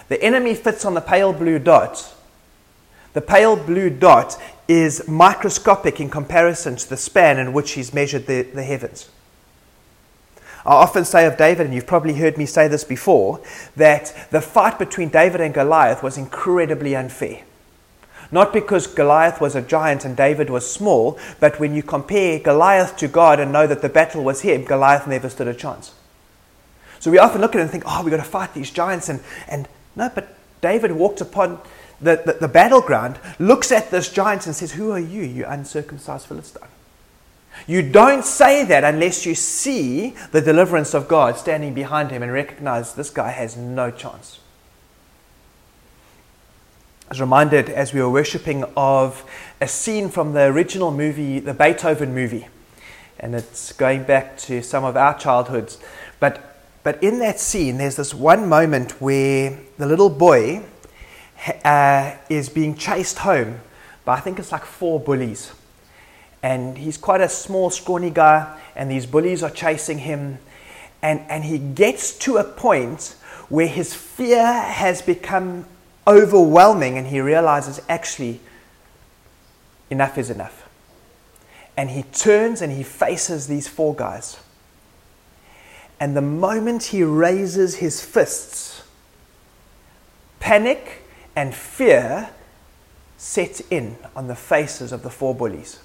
The 0.09 0.23
enemy 0.23 0.55
fits 0.55 0.87
on 0.87 0.95
the 0.95 1.03
pale 1.03 1.35
blue 1.35 1.59
dot. 1.59 2.15
The 3.13 3.21
pale 3.21 3.55
blue 3.55 3.91
dot 3.91 4.41
is 4.67 5.07
microscopic 5.07 6.01
in 6.01 6.09
comparison 6.09 6.77
to 6.77 6.89
the 6.89 6.97
span 6.97 7.39
in 7.39 7.53
which 7.53 7.73
he's 7.73 7.93
measured 7.93 8.27
the, 8.27 8.43
the 8.43 8.65
heavens. 8.65 9.11
I 10.69 10.73
often 10.75 11.07
say 11.07 11.25
of 11.25 11.39
David, 11.39 11.65
and 11.65 11.75
you've 11.75 11.87
probably 11.87 12.13
heard 12.13 12.37
me 12.37 12.45
say 12.45 12.69
this 12.69 12.85
before, 12.85 13.41
that 13.77 14.15
the 14.31 14.43
fight 14.43 14.79
between 14.79 15.09
David 15.09 15.41
and 15.41 15.55
Goliath 15.55 16.03
was 16.03 16.19
incredibly 16.19 16.95
unfair. 16.95 17.43
Not 18.31 18.53
because 18.53 18.87
Goliath 18.87 19.41
was 19.41 19.57
a 19.57 19.63
giant 19.63 20.05
and 20.05 20.15
David 20.15 20.51
was 20.51 20.71
small, 20.71 21.19
but 21.41 21.59
when 21.59 21.75
you 21.75 21.83
compare 21.83 22.39
Goliath 22.39 22.99
to 22.99 23.09
God 23.09 23.41
and 23.41 23.51
know 23.51 23.67
that 23.67 23.81
the 23.81 23.89
battle 23.89 24.23
was 24.23 24.43
him, 24.43 24.65
Goliath 24.67 25.07
never 25.07 25.31
stood 25.31 25.49
a 25.49 25.55
chance. 25.55 25.95
So 27.01 27.11
we 27.11 27.17
often 27.17 27.41
look 27.41 27.55
at 27.55 27.61
it 27.61 27.63
and 27.63 27.71
think, 27.71 27.85
oh, 27.87 28.03
we've 28.03 28.11
got 28.11 28.19
to 28.19 28.31
fight 28.31 28.53
these 28.53 28.71
giants. 28.71 29.09
And, 29.09 29.21
and 29.49 29.67
no, 29.97 30.11
but 30.15 30.37
David 30.61 30.93
walked 30.93 31.23
upon 31.23 31.61
the, 31.99 32.23
the, 32.27 32.37
the 32.43 32.49
battleground, 32.49 33.19
looks 33.39 33.73
at 33.73 33.91
this 33.91 34.13
giant 34.13 34.45
and 34.45 34.55
says, 34.55 34.73
Who 34.73 34.93
are 34.93 35.01
you, 35.01 35.23
you 35.23 35.47
uncircumcised 35.47 36.27
Philistine? 36.27 36.69
You 37.67 37.83
don't 37.83 38.25
say 38.25 38.65
that 38.65 38.85
unless 38.85 39.27
you 39.27 39.35
see 39.35 40.15
the 40.33 40.41
deliverance 40.41 40.95
of 40.95 41.09
God 41.09 41.37
standing 41.37 41.75
behind 41.75 42.11
him 42.11 42.23
and 42.23 42.33
recognize 42.33 42.95
this 42.95 43.11
guy 43.11 43.31
has 43.31 43.57
no 43.57 43.91
chance. 43.91 44.41
I 47.09 47.13
was 47.13 47.21
reminded 47.21 47.71
as 47.71 47.95
we 47.95 48.03
were 48.03 48.11
worshipping 48.11 48.65
of 48.77 49.25
a 49.61 49.69
scene 49.69 50.11
from 50.11 50.35
the 50.35 50.43
original 50.43 50.91
movie, 50.91 51.39
the 51.39 51.55
Beethoven 51.55 52.15
movie. 52.15 52.49
And 53.19 53.35
it's 53.35 53.73
going 53.73 54.05
back 54.05 54.37
to 54.39 54.63
some 54.63 54.85
of 54.85 54.97
our 54.97 55.19
childhoods. 55.19 55.79
But, 56.21 56.63
but 56.83 57.03
in 57.03 57.19
that 57.21 57.41
scene, 57.41 57.79
there's 57.79 57.97
this 57.97 58.13
one 58.13 58.49
moment 58.49 59.01
where 59.01 59.59
the 59.79 59.87
little 59.87 60.11
boy 60.11 60.65
uh, 61.65 62.15
is 62.29 62.49
being 62.49 62.75
chased 62.75 63.19
home 63.19 63.61
by, 64.05 64.17
I 64.17 64.21
think 64.21 64.39
it's 64.39 64.53
like 64.53 64.65
four 64.65 65.01
bullies. 65.01 65.53
And 66.43 66.79
he's 66.79 66.97
quite 66.97 67.21
a 67.21 67.29
small, 67.29 67.71
scrawny 67.71 68.11
guy, 68.11 68.59
and 68.77 68.91
these 68.91 69.07
bullies 69.07 69.43
are 69.43 69.51
chasing 69.51 69.99
him. 69.99 70.39
And, 71.03 71.21
and 71.29 71.45
he 71.45 71.59
gets 71.59 72.17
to 72.21 72.37
a 72.37 72.45
point 72.45 73.17
where 73.49 73.67
his 73.67 73.95
fear 73.95 74.45
has 74.45 75.03
become 75.03 75.65
overwhelming 76.07 76.97
and 76.97 77.07
he 77.07 77.21
realizes 77.21 77.81
actually 77.89 78.41
enough 79.91 80.19
is 80.19 80.31
enough. 80.31 80.69
And 81.77 81.91
he 81.91 82.03
turns 82.03 82.61
and 82.63 82.73
he 82.73 82.83
faces 82.83 83.47
these 83.47 83.69
four 83.69 83.95
guys. 83.95 84.39
And 86.01 86.17
the 86.17 86.23
moment 86.23 86.85
he 86.85 87.03
raises 87.03 87.77
his 87.77 88.05
fists, 88.05 88.83
panic 90.41 91.03
and 91.35 91.55
fear 91.55 92.31
set 93.17 93.61
in 93.71 93.97
on 94.15 94.29
the 94.29 94.35
faces 94.35 94.93
of 94.93 95.03
the 95.03 95.11
four 95.11 95.35
bullies. 95.35 95.81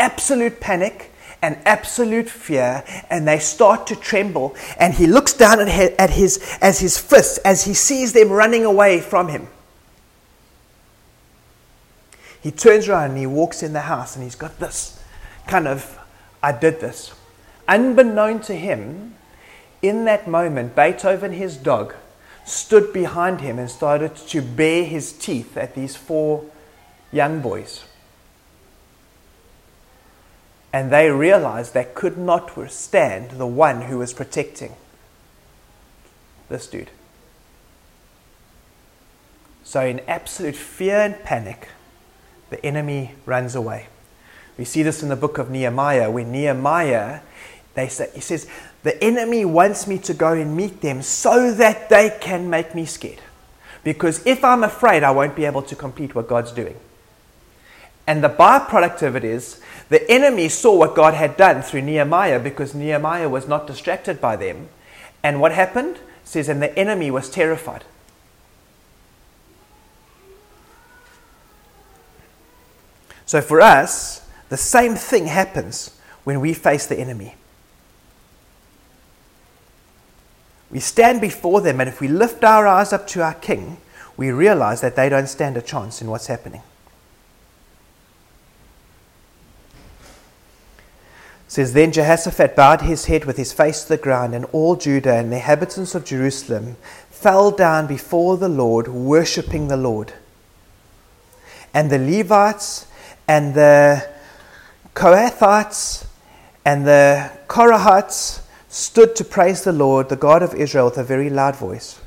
Absolute 0.00 0.60
panic 0.60 1.12
and 1.42 1.58
absolute 1.66 2.28
fear, 2.28 2.82
and 3.10 3.28
they 3.28 3.38
start 3.38 3.86
to 3.88 3.96
tremble. 3.96 4.56
And 4.78 4.94
he 4.94 5.06
looks 5.06 5.34
down 5.34 5.60
at 5.60 6.10
his, 6.10 6.58
as 6.60 6.80
his 6.80 6.98
fists 6.98 7.36
as 7.38 7.64
he 7.64 7.74
sees 7.74 8.14
them 8.14 8.30
running 8.30 8.64
away 8.64 9.00
from 9.00 9.28
him. 9.28 9.48
He 12.42 12.50
turns 12.50 12.88
around 12.88 13.10
and 13.10 13.18
he 13.18 13.26
walks 13.26 13.62
in 13.62 13.74
the 13.74 13.80
house, 13.80 14.16
and 14.16 14.24
he's 14.24 14.34
got 14.34 14.58
this 14.58 15.02
kind 15.46 15.68
of, 15.68 15.98
I 16.42 16.52
did 16.52 16.80
this. 16.80 17.12
Unbeknown 17.68 18.40
to 18.42 18.54
him, 18.54 19.14
in 19.82 20.06
that 20.06 20.26
moment, 20.26 20.74
Beethoven, 20.74 21.32
his 21.32 21.56
dog, 21.56 21.94
stood 22.46 22.92
behind 22.92 23.42
him 23.42 23.58
and 23.58 23.70
started 23.70 24.16
to 24.16 24.40
bare 24.40 24.84
his 24.84 25.12
teeth 25.12 25.56
at 25.56 25.74
these 25.74 25.96
four 25.96 26.44
young 27.12 27.40
boys 27.40 27.84
and 30.72 30.90
they 30.90 31.10
realized 31.10 31.74
they 31.74 31.88
could 31.94 32.16
not 32.16 32.56
withstand 32.56 33.32
the 33.32 33.46
one 33.46 33.82
who 33.82 33.98
was 33.98 34.12
protecting 34.12 34.74
this 36.48 36.66
dude. 36.66 36.90
So, 39.64 39.84
in 39.84 40.00
absolute 40.08 40.56
fear 40.56 40.96
and 40.96 41.22
panic, 41.22 41.68
the 42.50 42.64
enemy 42.64 43.12
runs 43.24 43.54
away. 43.54 43.86
We 44.58 44.64
see 44.64 44.82
this 44.82 45.02
in 45.02 45.08
the 45.08 45.16
book 45.16 45.38
of 45.38 45.50
Nehemiah, 45.50 46.10
when 46.10 46.32
Nehemiah, 46.32 47.20
they 47.74 47.88
say, 47.88 48.10
he 48.14 48.20
says, 48.20 48.48
The 48.82 49.02
enemy 49.02 49.44
wants 49.44 49.86
me 49.86 49.98
to 49.98 50.14
go 50.14 50.32
and 50.32 50.56
meet 50.56 50.80
them 50.80 51.02
so 51.02 51.54
that 51.54 51.88
they 51.88 52.16
can 52.20 52.50
make 52.50 52.74
me 52.74 52.84
scared. 52.84 53.20
Because 53.82 54.24
if 54.26 54.44
I'm 54.44 54.64
afraid, 54.64 55.02
I 55.02 55.12
won't 55.12 55.34
be 55.34 55.44
able 55.44 55.62
to 55.62 55.76
complete 55.76 56.14
what 56.14 56.28
God's 56.28 56.52
doing. 56.52 56.76
And 58.10 58.24
the 58.24 58.28
byproduct 58.28 59.02
of 59.02 59.14
it 59.14 59.22
is 59.22 59.60
the 59.88 60.10
enemy 60.10 60.48
saw 60.48 60.76
what 60.76 60.96
God 60.96 61.14
had 61.14 61.36
done 61.36 61.62
through 61.62 61.82
Nehemiah 61.82 62.40
because 62.40 62.74
Nehemiah 62.74 63.28
was 63.28 63.46
not 63.46 63.68
distracted 63.68 64.20
by 64.20 64.34
them. 64.34 64.68
And 65.22 65.40
what 65.40 65.52
happened? 65.52 65.94
It 65.94 66.02
says, 66.24 66.48
and 66.48 66.60
the 66.60 66.76
enemy 66.76 67.12
was 67.12 67.30
terrified. 67.30 67.84
So 73.26 73.40
for 73.40 73.60
us, 73.60 74.28
the 74.48 74.56
same 74.56 74.96
thing 74.96 75.26
happens 75.26 75.96
when 76.24 76.40
we 76.40 76.52
face 76.52 76.86
the 76.86 76.98
enemy. 76.98 77.36
We 80.68 80.80
stand 80.80 81.20
before 81.20 81.60
them, 81.60 81.78
and 81.78 81.88
if 81.88 82.00
we 82.00 82.08
lift 82.08 82.42
our 82.42 82.66
eyes 82.66 82.92
up 82.92 83.06
to 83.06 83.22
our 83.22 83.34
King, 83.34 83.76
we 84.16 84.32
realize 84.32 84.80
that 84.80 84.96
they 84.96 85.08
don't 85.08 85.28
stand 85.28 85.56
a 85.56 85.62
chance 85.62 86.02
in 86.02 86.10
what's 86.10 86.26
happening. 86.26 86.62
Says 91.50 91.72
then 91.72 91.90
Jehoshaphat 91.90 92.54
bowed 92.54 92.82
his 92.82 93.06
head 93.06 93.24
with 93.24 93.36
his 93.36 93.52
face 93.52 93.82
to 93.82 93.88
the 93.88 93.96
ground, 93.96 94.36
and 94.36 94.44
all 94.52 94.76
Judah 94.76 95.14
and 95.14 95.32
the 95.32 95.38
inhabitants 95.38 95.96
of 95.96 96.04
Jerusalem 96.04 96.76
fell 97.10 97.50
down 97.50 97.88
before 97.88 98.36
the 98.36 98.48
Lord, 98.48 98.86
worshipping 98.86 99.66
the 99.66 99.76
Lord. 99.76 100.12
And 101.74 101.90
the 101.90 101.98
Levites 101.98 102.86
and 103.26 103.54
the 103.54 104.08
Kohathites 104.94 106.06
and 106.64 106.86
the 106.86 107.32
Korahites 107.48 108.42
stood 108.68 109.16
to 109.16 109.24
praise 109.24 109.64
the 109.64 109.72
Lord, 109.72 110.08
the 110.08 110.14
God 110.14 110.44
of 110.44 110.54
Israel, 110.54 110.84
with 110.84 110.98
a 110.98 111.02
very 111.02 111.30
loud 111.30 111.56
voice. 111.56 112.00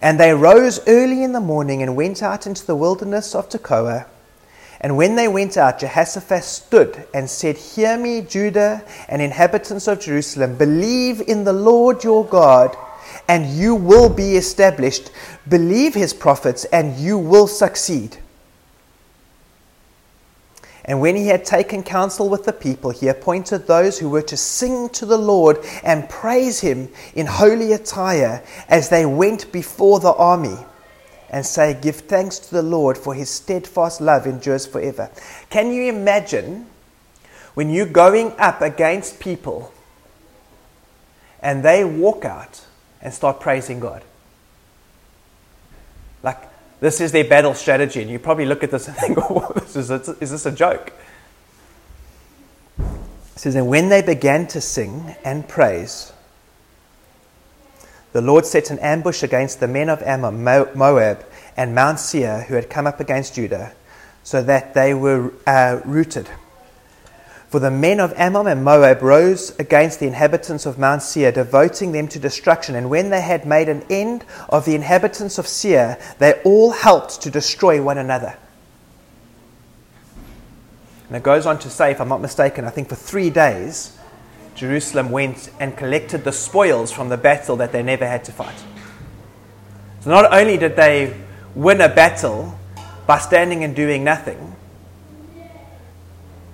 And 0.00 0.20
they 0.20 0.32
rose 0.32 0.78
early 0.86 1.24
in 1.24 1.32
the 1.32 1.40
morning 1.40 1.82
and 1.82 1.96
went 1.96 2.22
out 2.22 2.46
into 2.46 2.64
the 2.64 2.76
wilderness 2.76 3.34
of 3.34 3.48
Tekoa. 3.48 4.06
And 4.80 4.96
when 4.96 5.16
they 5.16 5.26
went 5.26 5.56
out, 5.56 5.80
Jehoshaphat 5.80 6.44
stood 6.44 7.04
and 7.12 7.28
said, 7.28 7.56
Hear 7.56 7.98
me, 7.98 8.20
Judah 8.20 8.84
and 9.08 9.20
inhabitants 9.20 9.88
of 9.88 10.00
Jerusalem, 10.00 10.56
believe 10.56 11.20
in 11.20 11.44
the 11.44 11.52
Lord 11.52 12.04
your 12.04 12.24
God, 12.24 12.76
and 13.26 13.46
you 13.46 13.74
will 13.74 14.08
be 14.08 14.36
established. 14.36 15.10
Believe 15.48 15.94
his 15.94 16.14
prophets, 16.14 16.64
and 16.66 16.96
you 16.96 17.18
will 17.18 17.48
succeed. 17.48 18.18
And 20.84 21.00
when 21.02 21.16
he 21.16 21.26
had 21.26 21.44
taken 21.44 21.82
counsel 21.82 22.30
with 22.30 22.44
the 22.44 22.52
people, 22.52 22.90
he 22.90 23.08
appointed 23.08 23.66
those 23.66 23.98
who 23.98 24.08
were 24.08 24.22
to 24.22 24.36
sing 24.38 24.88
to 24.90 25.04
the 25.04 25.18
Lord 25.18 25.58
and 25.82 26.08
praise 26.08 26.60
him 26.60 26.88
in 27.14 27.26
holy 27.26 27.72
attire 27.72 28.42
as 28.68 28.88
they 28.88 29.04
went 29.04 29.52
before 29.52 30.00
the 30.00 30.14
army 30.14 30.56
and 31.30 31.44
say, 31.44 31.78
Give 31.80 31.96
thanks 31.96 32.38
to 32.38 32.50
the 32.50 32.62
Lord, 32.62 32.96
for 32.96 33.14
his 33.14 33.30
steadfast 33.30 34.00
love 34.00 34.26
endures 34.26 34.66
forever. 34.66 35.10
Can 35.50 35.72
you 35.72 35.84
imagine 35.84 36.66
when 37.54 37.70
you're 37.70 37.86
going 37.86 38.32
up 38.38 38.60
against 38.60 39.20
people 39.20 39.72
and 41.40 41.62
they 41.62 41.84
walk 41.84 42.24
out 42.24 42.64
and 43.02 43.12
start 43.12 43.40
praising 43.40 43.80
God? 43.80 44.02
Like, 46.22 46.48
this 46.80 47.00
is 47.00 47.12
their 47.12 47.24
battle 47.24 47.54
strategy, 47.54 48.02
and 48.02 48.10
you 48.10 48.18
probably 48.18 48.46
look 48.46 48.62
at 48.62 48.70
this 48.70 48.88
and 48.88 48.96
think, 48.98 49.18
oh, 49.18 49.52
this 49.54 49.76
is, 49.76 49.90
a, 49.90 50.16
is 50.20 50.30
this 50.30 50.46
a 50.46 50.52
joke? 50.52 50.92
It 52.78 53.40
says, 53.42 53.54
And 53.54 53.68
when 53.68 53.88
they 53.88 54.02
began 54.02 54.46
to 54.48 54.60
sing 54.60 55.14
and 55.24 55.46
praise, 55.46 56.12
the 58.12 58.20
Lord 58.20 58.46
set 58.46 58.70
an 58.70 58.78
ambush 58.78 59.22
against 59.22 59.60
the 59.60 59.68
men 59.68 59.88
of 59.88 60.02
Ammon, 60.02 60.42
Moab, 60.42 61.24
and 61.56 61.74
Mount 61.74 62.00
Seir 62.00 62.42
who 62.48 62.54
had 62.54 62.70
come 62.70 62.86
up 62.86 63.00
against 63.00 63.34
Judah, 63.34 63.72
so 64.22 64.42
that 64.42 64.74
they 64.74 64.94
were 64.94 65.32
uh, 65.46 65.80
routed. 65.84 66.28
For 67.48 67.60
the 67.60 67.70
men 67.70 67.98
of 67.98 68.12
Ammon 68.16 68.46
and 68.46 68.62
Moab 68.62 69.00
rose 69.00 69.58
against 69.58 70.00
the 70.00 70.06
inhabitants 70.06 70.66
of 70.66 70.78
Mount 70.78 71.02
Seir, 71.02 71.32
devoting 71.32 71.92
them 71.92 72.06
to 72.08 72.18
destruction. 72.18 72.74
And 72.74 72.90
when 72.90 73.08
they 73.08 73.22
had 73.22 73.46
made 73.46 73.70
an 73.70 73.84
end 73.88 74.24
of 74.50 74.66
the 74.66 74.74
inhabitants 74.74 75.38
of 75.38 75.46
Seir, 75.46 75.98
they 76.18 76.34
all 76.42 76.72
helped 76.72 77.22
to 77.22 77.30
destroy 77.30 77.82
one 77.82 77.96
another. 77.96 78.36
And 81.08 81.16
it 81.16 81.22
goes 81.22 81.46
on 81.46 81.58
to 81.60 81.70
say, 81.70 81.90
if 81.90 82.02
I'm 82.02 82.08
not 82.10 82.20
mistaken, 82.20 82.66
I 82.66 82.70
think 82.70 82.90
for 82.90 82.96
three 82.96 83.30
days, 83.30 83.97
Jerusalem 84.58 85.10
went 85.10 85.50
and 85.60 85.76
collected 85.76 86.24
the 86.24 86.32
spoils 86.32 86.90
from 86.90 87.08
the 87.10 87.16
battle 87.16 87.54
that 87.56 87.70
they 87.70 87.80
never 87.80 88.04
had 88.04 88.24
to 88.24 88.32
fight. 88.32 88.60
So 90.00 90.10
not 90.10 90.32
only 90.32 90.56
did 90.56 90.74
they 90.74 91.16
win 91.54 91.80
a 91.80 91.88
battle 91.88 92.58
by 93.06 93.18
standing 93.18 93.62
and 93.62 93.76
doing 93.76 94.02
nothing, 94.02 94.56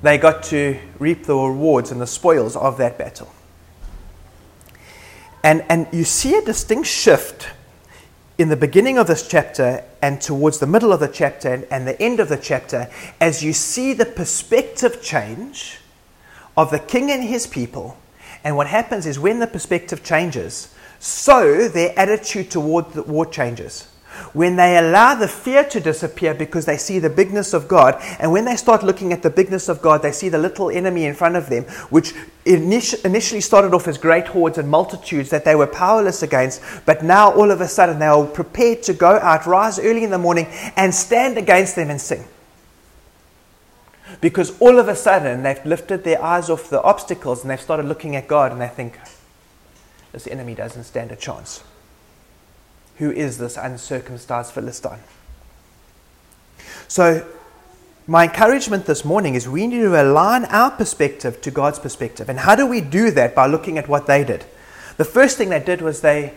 they 0.02 0.18
got 0.18 0.42
to 0.44 0.78
reap 0.98 1.24
the 1.24 1.34
rewards 1.34 1.90
and 1.90 1.98
the 1.98 2.06
spoils 2.06 2.56
of 2.56 2.76
that 2.76 2.98
battle. 2.98 3.32
And, 5.42 5.64
and 5.70 5.88
you 5.90 6.04
see 6.04 6.34
a 6.36 6.42
distinct 6.42 6.88
shift 6.88 7.48
in 8.36 8.50
the 8.50 8.56
beginning 8.56 8.98
of 8.98 9.06
this 9.06 9.26
chapter 9.26 9.82
and 10.02 10.20
towards 10.20 10.58
the 10.58 10.66
middle 10.66 10.92
of 10.92 11.00
the 11.00 11.08
chapter 11.08 11.54
and, 11.54 11.66
and 11.70 11.86
the 11.86 12.00
end 12.02 12.20
of 12.20 12.28
the 12.28 12.36
chapter 12.36 12.90
as 13.18 13.42
you 13.42 13.54
see 13.54 13.94
the 13.94 14.04
perspective 14.04 15.00
change 15.00 15.78
of 16.56 16.70
the 16.70 16.78
king 16.78 17.10
and 17.10 17.24
his 17.24 17.46
people. 17.46 17.96
And 18.42 18.56
what 18.56 18.66
happens 18.66 19.06
is 19.06 19.18
when 19.18 19.40
the 19.40 19.46
perspective 19.46 20.04
changes, 20.04 20.74
so 20.98 21.68
their 21.68 21.98
attitude 21.98 22.50
toward 22.50 22.92
the 22.92 23.02
war 23.02 23.26
changes. 23.26 23.88
when 24.32 24.56
they 24.56 24.78
allow 24.78 25.14
the 25.14 25.28
fear 25.28 25.64
to 25.64 25.80
disappear 25.80 26.34
because 26.34 26.66
they 26.66 26.76
see 26.76 26.98
the 26.98 27.10
bigness 27.10 27.52
of 27.52 27.68
God, 27.68 27.96
and 28.18 28.30
when 28.32 28.44
they 28.44 28.56
start 28.56 28.82
looking 28.82 29.12
at 29.12 29.22
the 29.22 29.30
bigness 29.30 29.68
of 29.68 29.82
God, 29.82 30.02
they 30.02 30.12
see 30.12 30.28
the 30.28 30.38
little 30.38 30.70
enemy 30.70 31.04
in 31.04 31.14
front 31.14 31.36
of 31.36 31.48
them, 31.48 31.64
which 31.90 32.14
initially 32.44 33.40
started 33.40 33.74
off 33.74 33.88
as 33.88 33.98
great 33.98 34.26
hordes 34.28 34.58
and 34.58 34.68
multitudes 34.68 35.30
that 35.30 35.44
they 35.44 35.54
were 35.54 35.66
powerless 35.66 36.22
against, 36.22 36.60
but 36.84 37.02
now 37.02 37.32
all 37.32 37.50
of 37.50 37.60
a 37.60 37.68
sudden 37.68 37.98
they 37.98 38.06
are 38.06 38.26
prepared 38.26 38.82
to 38.84 38.92
go 38.92 39.18
out, 39.18 39.46
rise 39.46 39.78
early 39.78 40.04
in 40.04 40.10
the 40.10 40.18
morning, 40.18 40.46
and 40.76 40.94
stand 40.94 41.38
against 41.38 41.76
them 41.76 41.90
and 41.90 42.00
sing. 42.00 42.24
Because 44.20 44.58
all 44.60 44.78
of 44.78 44.88
a 44.88 44.96
sudden 44.96 45.42
they've 45.42 45.64
lifted 45.64 46.04
their 46.04 46.22
eyes 46.22 46.50
off 46.50 46.68
the 46.68 46.82
obstacles 46.82 47.42
and 47.42 47.50
they've 47.50 47.60
started 47.60 47.86
looking 47.86 48.16
at 48.16 48.28
God 48.28 48.52
and 48.52 48.60
they 48.60 48.68
think, 48.68 48.98
this 50.12 50.26
enemy 50.26 50.54
doesn't 50.54 50.84
stand 50.84 51.10
a 51.10 51.16
chance. 51.16 51.64
Who 52.98 53.10
is 53.10 53.38
this 53.38 53.56
uncircumcised 53.56 54.52
Philistine? 54.52 55.00
So, 56.86 57.26
my 58.06 58.24
encouragement 58.24 58.84
this 58.84 59.04
morning 59.04 59.34
is 59.34 59.48
we 59.48 59.66
need 59.66 59.80
to 59.80 60.00
align 60.00 60.44
our 60.44 60.70
perspective 60.70 61.40
to 61.40 61.50
God's 61.50 61.78
perspective. 61.78 62.28
And 62.28 62.38
how 62.38 62.54
do 62.54 62.66
we 62.66 62.82
do 62.82 63.10
that? 63.12 63.34
By 63.34 63.46
looking 63.46 63.78
at 63.78 63.88
what 63.88 64.06
they 64.06 64.22
did. 64.24 64.44
The 64.98 65.04
first 65.04 65.38
thing 65.38 65.48
they 65.48 65.58
did 65.58 65.80
was 65.80 66.02
they 66.02 66.34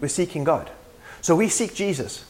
were 0.00 0.08
seeking 0.08 0.44
God. 0.44 0.70
So 1.20 1.34
we 1.34 1.48
seek 1.48 1.74
Jesus. 1.74 2.24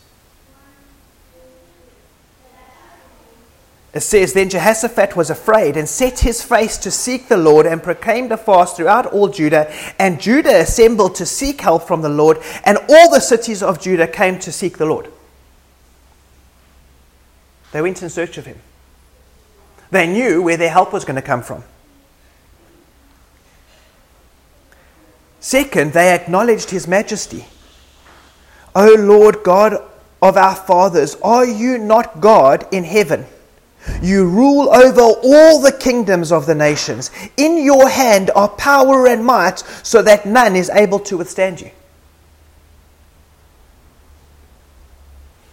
It 3.97 4.03
says, 4.03 4.35
Then 4.35 4.51
Jehoshaphat 4.51 5.17
was 5.17 5.31
afraid 5.31 5.75
and 5.75 5.89
set 5.89 6.19
his 6.19 6.43
face 6.43 6.77
to 6.77 6.91
seek 6.91 7.29
the 7.29 7.39
Lord 7.39 7.65
and 7.65 7.83
proclaimed 7.83 8.31
a 8.31 8.37
fast 8.37 8.77
throughout 8.77 9.07
all 9.07 9.29
Judah. 9.29 9.73
And 9.99 10.21
Judah 10.21 10.61
assembled 10.61 11.15
to 11.15 11.25
seek 11.25 11.63
help 11.63 11.85
from 11.85 12.03
the 12.03 12.11
Lord, 12.11 12.37
and 12.67 12.77
all 12.91 13.11
the 13.11 13.21
cities 13.21 13.63
of 13.63 13.81
Judah 13.81 14.07
came 14.07 14.39
to 14.41 14.53
seek 14.53 14.77
the 14.77 14.85
Lord. 14.85 15.11
They 17.73 17.81
went 17.81 18.03
in 18.03 18.11
search 18.11 18.37
of 18.37 18.45
him. 18.45 18.59
They 19.91 20.07
knew 20.07 20.43
where 20.43 20.59
their 20.59 20.69
help 20.69 20.93
was 20.93 21.07
going 21.07 21.17
to 21.17 21.23
come 21.23 21.41
from. 21.41 21.65
Second, 25.41 25.95
they 25.95 26.13
acknowledged 26.13 26.69
his 26.69 26.87
majesty. 26.87 27.47
O 28.75 28.95
Lord 28.99 29.43
God 29.43 29.83
of 30.21 30.37
our 30.37 30.55
fathers, 30.55 31.17
are 31.25 31.47
you 31.47 31.79
not 31.79 32.21
God 32.21 32.69
in 32.71 32.85
heaven? 32.85 33.25
You 34.03 34.29
rule 34.29 34.71
over 34.75 35.01
all 35.01 35.61
the 35.61 35.73
kingdoms 35.73 36.33
of 36.33 36.47
the 36.47 36.55
nations. 36.55 37.11
In 37.37 37.65
your 37.65 37.89
hand 37.89 38.31
are 38.35 38.49
power 38.49 39.07
and 39.07 39.25
might, 39.25 39.61
so 39.83 40.03
that 40.03 40.27
none 40.27 40.57
is 40.57 40.71
able 40.71 40.99
to 41.01 41.17
withstand 41.17 41.61
you. 41.61 41.71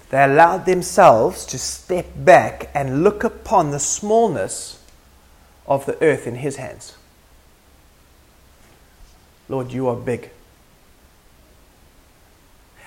They 0.09 0.23
allowed 0.23 0.65
themselves 0.65 1.45
to 1.47 1.57
step 1.57 2.05
back 2.15 2.69
and 2.75 3.03
look 3.03 3.23
upon 3.23 3.71
the 3.71 3.79
smallness 3.79 4.79
of 5.65 5.85
the 5.87 5.99
earth 6.03 6.27
in 6.27 6.35
His 6.35 6.57
hands. 6.57 6.95
Lord, 9.49 9.71
you 9.71 9.87
are 9.87 9.95
big. 9.95 10.29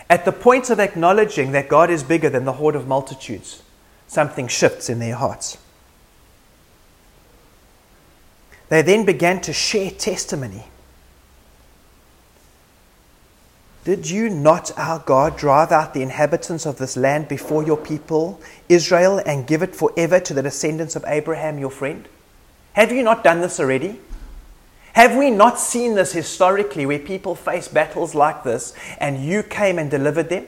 At 0.08 0.24
the 0.24 0.32
point 0.32 0.70
of 0.70 0.78
acknowledging 0.78 1.52
that 1.52 1.68
God 1.68 1.90
is 1.90 2.04
bigger 2.04 2.30
than 2.30 2.44
the 2.44 2.52
horde 2.52 2.76
of 2.76 2.86
multitudes, 2.86 3.62
something 4.06 4.48
shifts 4.48 4.88
in 4.88 4.98
their 4.98 5.14
hearts. 5.14 5.58
They 8.68 8.82
then 8.82 9.04
began 9.04 9.40
to 9.42 9.52
share 9.52 9.90
testimony. 9.90 10.64
Did 13.84 14.10
you 14.10 14.28
not, 14.28 14.76
our 14.76 14.98
God, 14.98 15.36
drive 15.36 15.70
out 15.70 15.94
the 15.94 16.02
inhabitants 16.02 16.66
of 16.66 16.76
this 16.78 16.96
land 16.96 17.28
before 17.28 17.62
your 17.62 17.76
people, 17.76 18.40
Israel, 18.68 19.22
and 19.24 19.46
give 19.46 19.62
it 19.62 19.76
forever 19.76 20.18
to 20.18 20.34
the 20.34 20.42
descendants 20.42 20.96
of 20.96 21.04
Abraham, 21.06 21.60
your 21.60 21.70
friend? 21.70 22.08
Have 22.72 22.90
you 22.90 23.04
not 23.04 23.22
done 23.22 23.40
this 23.40 23.60
already? 23.60 24.00
Have 24.94 25.14
we 25.14 25.30
not 25.30 25.60
seen 25.60 25.94
this 25.94 26.12
historically 26.12 26.84
where 26.84 26.98
people 26.98 27.36
face 27.36 27.68
battles 27.68 28.14
like 28.14 28.42
this 28.42 28.74
and 28.98 29.24
you 29.24 29.44
came 29.44 29.78
and 29.78 29.88
delivered 29.88 30.30
them? 30.30 30.46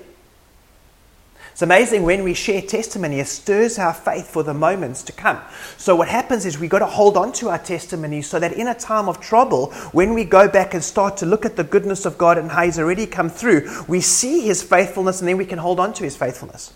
It's 1.59 1.62
amazing 1.64 2.05
when 2.05 2.23
we 2.23 2.35
share 2.35 2.62
testimony, 2.62 3.18
it 3.18 3.27
stirs 3.27 3.81
our 3.81 3.92
faith 3.92 4.31
for 4.31 4.44
the 4.44 4.55
moments 4.55 5.03
to 5.03 5.12
come. 5.12 5.40
So, 5.77 5.97
what 5.97 6.07
happens 6.07 6.47
is 6.47 6.57
we've 6.57 6.71
got 6.71 6.79
to 6.79 6.87
hold 6.87 7.16
on 7.16 7.33
to 7.33 7.49
our 7.49 7.59
testimony 7.59 8.23
so 8.23 8.38
that 8.38 8.53
in 8.53 8.68
a 8.68 8.77
time 8.77 9.09
of 9.09 9.18
trouble, 9.18 9.73
when 9.90 10.14
we 10.14 10.23
go 10.23 10.47
back 10.47 10.73
and 10.73 10.85
start 10.85 11.16
to 11.16 11.27
look 11.27 11.44
at 11.44 11.57
the 11.57 11.64
goodness 11.64 12.07
of 12.07 12.16
God 12.16 12.38
and 12.38 12.53
how 12.53 12.62
He's 12.62 12.79
already 12.79 13.07
come 13.07 13.29
through, 13.29 13.68
we 13.88 14.01
see 14.01 14.42
His 14.42 14.62
faithfulness 14.62 15.21
and 15.21 15.27
then 15.27 15.37
we 15.37 15.44
can 15.44 15.59
hold 15.59 15.81
on 15.81 15.92
to 15.94 16.05
His 16.05 16.16
faithfulness. 16.16 16.73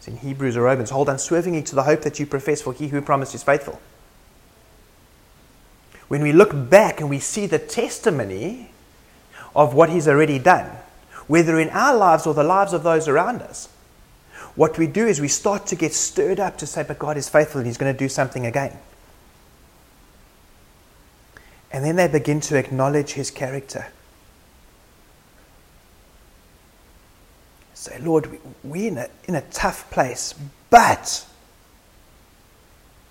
It's 0.00 0.08
in 0.08 0.18
Hebrews 0.18 0.58
or 0.58 0.64
Romans 0.64 0.90
hold 0.90 1.08
unswervingly 1.08 1.62
to 1.62 1.74
the 1.74 1.84
hope 1.84 2.02
that 2.02 2.20
you 2.20 2.26
profess, 2.26 2.60
for 2.60 2.74
He 2.74 2.88
who 2.88 3.00
promised 3.00 3.34
is 3.34 3.42
faithful. 3.42 3.80
When 6.08 6.22
we 6.22 6.32
look 6.32 6.68
back 6.68 7.00
and 7.00 7.08
we 7.08 7.20
see 7.20 7.46
the 7.46 7.58
testimony 7.58 8.70
of 9.56 9.72
what 9.72 9.88
He's 9.88 10.06
already 10.06 10.38
done, 10.38 10.70
whether 11.30 11.60
in 11.60 11.68
our 11.68 11.96
lives 11.96 12.26
or 12.26 12.34
the 12.34 12.42
lives 12.42 12.72
of 12.72 12.82
those 12.82 13.06
around 13.06 13.40
us, 13.40 13.68
what 14.56 14.76
we 14.76 14.88
do 14.88 15.06
is 15.06 15.20
we 15.20 15.28
start 15.28 15.64
to 15.68 15.76
get 15.76 15.94
stirred 15.94 16.40
up 16.40 16.58
to 16.58 16.66
say, 16.66 16.82
But 16.82 16.98
God 16.98 17.16
is 17.16 17.28
faithful 17.28 17.60
and 17.60 17.68
He's 17.68 17.78
going 17.78 17.94
to 17.94 17.96
do 17.96 18.08
something 18.08 18.46
again. 18.46 18.76
And 21.70 21.84
then 21.84 21.94
they 21.94 22.08
begin 22.08 22.40
to 22.40 22.56
acknowledge 22.56 23.12
His 23.12 23.30
character. 23.30 23.86
Say, 27.74 28.00
Lord, 28.00 28.40
we're 28.64 28.88
in 28.88 28.98
a, 28.98 29.08
in 29.28 29.36
a 29.36 29.42
tough 29.52 29.88
place, 29.92 30.34
but 30.68 31.24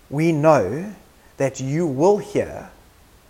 we 0.10 0.34
know 0.34 0.94
that 1.38 1.62
you 1.62 1.88
will 1.88 2.18
hear 2.18 2.70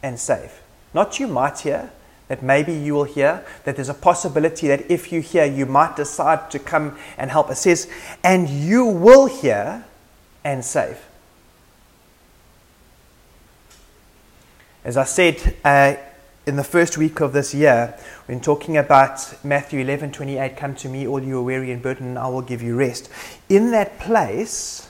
and 0.01 0.19
save. 0.19 0.63
Not 0.95 1.19
you 1.19 1.27
might 1.27 1.59
hear, 1.59 1.91
that 2.29 2.43
maybe 2.43 2.71
you 2.71 2.93
will 2.93 3.03
hear, 3.03 3.43
that 3.65 3.75
there's 3.75 3.89
a 3.89 3.93
possibility 3.93 4.67
that 4.67 4.89
if 4.89 5.11
you 5.11 5.19
hear, 5.19 5.45
you 5.45 5.65
might 5.65 5.95
decide 5.95 6.49
to 6.51 6.59
come 6.59 6.97
and 7.17 7.29
help. 7.29 7.49
It 7.49 7.55
says, 7.55 7.91
and 8.23 8.47
you 8.47 8.85
will 8.85 9.25
hear 9.25 9.83
and 10.43 10.63
save. 10.63 10.99
As 14.85 14.95
I 14.95 15.03
said 15.03 15.55
uh, 15.65 15.95
in 16.45 16.55
the 16.55 16.63
first 16.63 16.99
week 16.99 17.19
of 17.19 17.33
this 17.33 17.53
year, 17.53 17.97
when 18.27 18.39
talking 18.39 18.77
about 18.77 19.43
Matthew 19.43 19.81
11 19.81 20.11
28, 20.11 20.55
come 20.55 20.75
to 20.75 20.87
me, 20.87 21.07
all 21.07 21.21
you 21.21 21.39
are 21.39 21.43
weary 21.43 21.71
and 21.71 21.81
burdened, 21.81 22.09
and 22.09 22.19
I 22.19 22.27
will 22.27 22.43
give 22.43 22.61
you 22.61 22.75
rest. 22.75 23.09
In 23.49 23.71
that 23.71 23.99
place, 23.99 24.87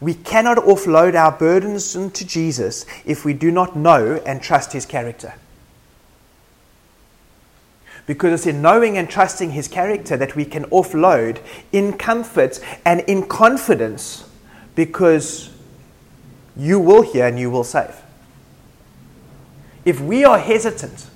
we 0.00 0.14
cannot 0.14 0.56
offload 0.56 1.14
our 1.14 1.32
burdens 1.32 1.92
to 1.92 2.26
Jesus 2.26 2.86
if 3.04 3.26
we 3.26 3.34
do 3.34 3.50
not 3.50 3.76
know 3.76 4.20
and 4.24 4.42
trust 4.42 4.72
his 4.72 4.86
character. 4.86 5.34
Because 8.10 8.40
it's 8.40 8.46
in 8.48 8.60
knowing 8.60 8.98
and 8.98 9.08
trusting 9.08 9.52
His 9.52 9.68
character 9.68 10.16
that 10.16 10.34
we 10.34 10.44
can 10.44 10.64
offload 10.64 11.38
in 11.70 11.92
comfort 11.92 12.58
and 12.84 13.02
in 13.02 13.24
confidence 13.24 14.28
because 14.74 15.50
you 16.56 16.80
will 16.80 17.02
hear 17.02 17.28
and 17.28 17.38
you 17.38 17.52
will 17.52 17.62
save. 17.62 17.94
If 19.84 20.00
we 20.00 20.24
are 20.24 20.40
hesitant, 20.40 21.06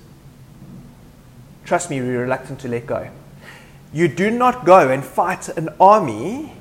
trust 1.65 1.89
me, 1.89 1.99
we're 1.99 2.21
reluctant 2.21 2.61
to 2.61 2.69
let 2.69 2.87
go. 2.87 3.09
You 3.91 4.07
do 4.07 4.31
not 4.31 4.65
go 4.65 4.89
and 4.89 5.03
fight 5.03 5.49
an 5.49 5.67
army 5.81 6.53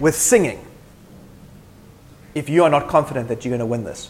with 0.00 0.16
singing 0.16 0.64
if 2.34 2.48
you 2.48 2.64
are 2.64 2.70
not 2.70 2.88
confident 2.88 3.28
that 3.28 3.44
you're 3.44 3.50
going 3.50 3.58
to 3.58 3.66
win 3.66 3.84
this. 3.84 4.08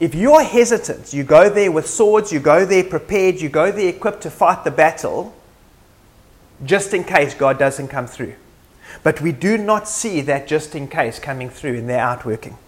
If 0.00 0.14
you're 0.14 0.42
hesitant, 0.42 1.12
you 1.12 1.24
go 1.24 1.48
there 1.48 1.70
with 1.70 1.88
swords, 1.88 2.32
you 2.32 2.40
go 2.40 2.64
there 2.64 2.84
prepared, 2.84 3.40
you 3.40 3.48
go 3.48 3.70
there 3.70 3.88
equipped 3.88 4.22
to 4.22 4.30
fight 4.30 4.64
the 4.64 4.70
battle, 4.70 5.34
just 6.64 6.94
in 6.94 7.04
case 7.04 7.34
God 7.34 7.58
doesn't 7.58 7.88
come 7.88 8.06
through. 8.06 8.34
But 9.02 9.20
we 9.20 9.32
do 9.32 9.58
not 9.58 9.88
see 9.88 10.20
that 10.22 10.46
just 10.46 10.74
in 10.74 10.88
case 10.88 11.18
coming 11.18 11.50
through 11.50 11.74
in 11.74 11.86
their 11.86 12.00
outworking. 12.00 12.58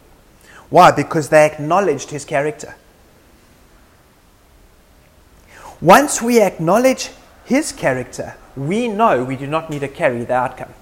Why? 0.71 0.91
Because 0.91 1.29
they 1.29 1.47
acknowledged 1.47 2.11
his 2.11 2.25
character. 2.25 2.75
Once 5.81 6.23
we 6.23 6.41
acknowledge 6.41 7.11
his 7.45 7.71
character, 7.71 8.35
we 8.57 8.89
know 8.89 9.23
we 9.23 9.37
do 9.37 9.47
not 9.47 9.71
need 9.71 9.81
to 9.81 9.89
carry 9.89 10.25
the 10.25 10.35
outcome. 10.35 10.73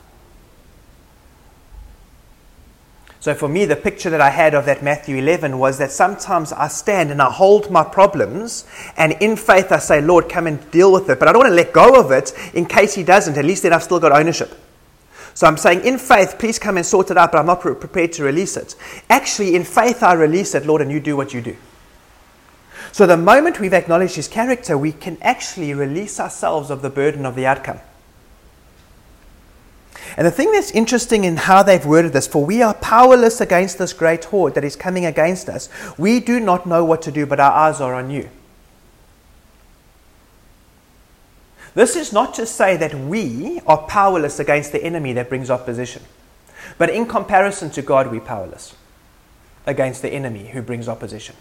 So 3.24 3.34
for 3.34 3.48
me, 3.48 3.64
the 3.64 3.74
picture 3.74 4.10
that 4.10 4.20
I 4.20 4.28
had 4.28 4.52
of 4.52 4.66
that 4.66 4.82
Matthew 4.82 5.16
11 5.16 5.58
was 5.58 5.78
that 5.78 5.90
sometimes 5.90 6.52
I 6.52 6.68
stand 6.68 7.10
and 7.10 7.22
I 7.22 7.30
hold 7.30 7.70
my 7.70 7.82
problems, 7.82 8.66
and 8.98 9.12
in 9.12 9.34
faith 9.36 9.72
I 9.72 9.78
say, 9.78 10.02
Lord, 10.02 10.28
come 10.28 10.46
and 10.46 10.70
deal 10.70 10.92
with 10.92 11.08
it. 11.08 11.18
But 11.18 11.28
I 11.28 11.32
don't 11.32 11.40
want 11.40 11.50
to 11.50 11.54
let 11.54 11.72
go 11.72 11.98
of 11.98 12.10
it 12.10 12.34
in 12.52 12.66
case 12.66 12.92
He 12.92 13.02
doesn't. 13.02 13.38
At 13.38 13.46
least 13.46 13.62
then 13.62 13.72
I've 13.72 13.82
still 13.82 13.98
got 13.98 14.12
ownership. 14.12 14.52
So 15.32 15.46
I'm 15.46 15.56
saying, 15.56 15.86
in 15.86 15.96
faith, 15.96 16.36
please 16.38 16.58
come 16.58 16.76
and 16.76 16.84
sort 16.84 17.10
it 17.10 17.16
out, 17.16 17.32
but 17.32 17.38
I'm 17.38 17.46
not 17.46 17.62
prepared 17.62 18.12
to 18.12 18.24
release 18.24 18.58
it. 18.58 18.74
Actually, 19.08 19.54
in 19.54 19.64
faith, 19.64 20.02
I 20.02 20.12
release 20.12 20.54
it, 20.54 20.66
Lord, 20.66 20.82
and 20.82 20.92
you 20.92 21.00
do 21.00 21.16
what 21.16 21.32
you 21.32 21.40
do. 21.40 21.56
So 22.92 23.06
the 23.06 23.16
moment 23.16 23.58
we've 23.58 23.72
acknowledged 23.72 24.16
his 24.16 24.28
character, 24.28 24.76
we 24.76 24.92
can 24.92 25.16
actually 25.22 25.72
release 25.72 26.20
ourselves 26.20 26.68
of 26.68 26.82
the 26.82 26.90
burden 26.90 27.24
of 27.24 27.36
the 27.36 27.46
outcome. 27.46 27.80
And 30.16 30.26
the 30.26 30.30
thing 30.30 30.52
that's 30.52 30.70
interesting 30.70 31.24
in 31.24 31.36
how 31.36 31.62
they've 31.62 31.84
worded 31.84 32.12
this, 32.12 32.26
for 32.26 32.44
we 32.44 32.62
are 32.62 32.74
powerless 32.74 33.40
against 33.40 33.78
this 33.78 33.92
great 33.92 34.26
horde 34.26 34.54
that 34.54 34.64
is 34.64 34.76
coming 34.76 35.04
against 35.04 35.48
us. 35.48 35.68
We 35.98 36.20
do 36.20 36.38
not 36.38 36.66
know 36.66 36.84
what 36.84 37.02
to 37.02 37.10
do, 37.10 37.26
but 37.26 37.40
our 37.40 37.50
eyes 37.50 37.80
are 37.80 37.94
on 37.94 38.10
you. 38.10 38.28
This 41.74 41.96
is 41.96 42.12
not 42.12 42.34
to 42.34 42.46
say 42.46 42.76
that 42.76 42.94
we 42.94 43.60
are 43.66 43.78
powerless 43.78 44.38
against 44.38 44.70
the 44.70 44.82
enemy 44.82 45.12
that 45.14 45.28
brings 45.28 45.50
opposition. 45.50 46.02
But 46.78 46.90
in 46.90 47.06
comparison 47.06 47.70
to 47.70 47.82
God, 47.82 48.10
we're 48.10 48.20
powerless 48.20 48.76
against 49.66 50.02
the 50.02 50.10
enemy 50.10 50.46
who 50.46 50.62
brings 50.62 50.88
opposition. 50.88 51.34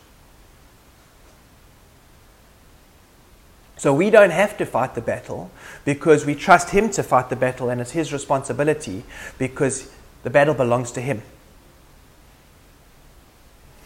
So 3.84 3.93
we 3.93 4.10
don't 4.10 4.30
have 4.30 4.56
to 4.60 4.65
fight 4.65 4.96
the 4.96 5.02
battle 5.02 5.52
because 5.84 6.26
we 6.26 6.36
trust 6.36 6.69
Him 6.69 6.89
to 6.91 7.04
fight 7.04 7.30
the 7.30 7.36
battle 7.36 7.69
and 7.69 7.82
it's 7.82 7.91
His 7.91 8.13
responsibility 8.13 9.04
because 9.38 9.91
the 10.24 10.30
battle 10.30 10.54
belongs 10.54 10.93
to 10.93 11.02
Him. 11.02 11.22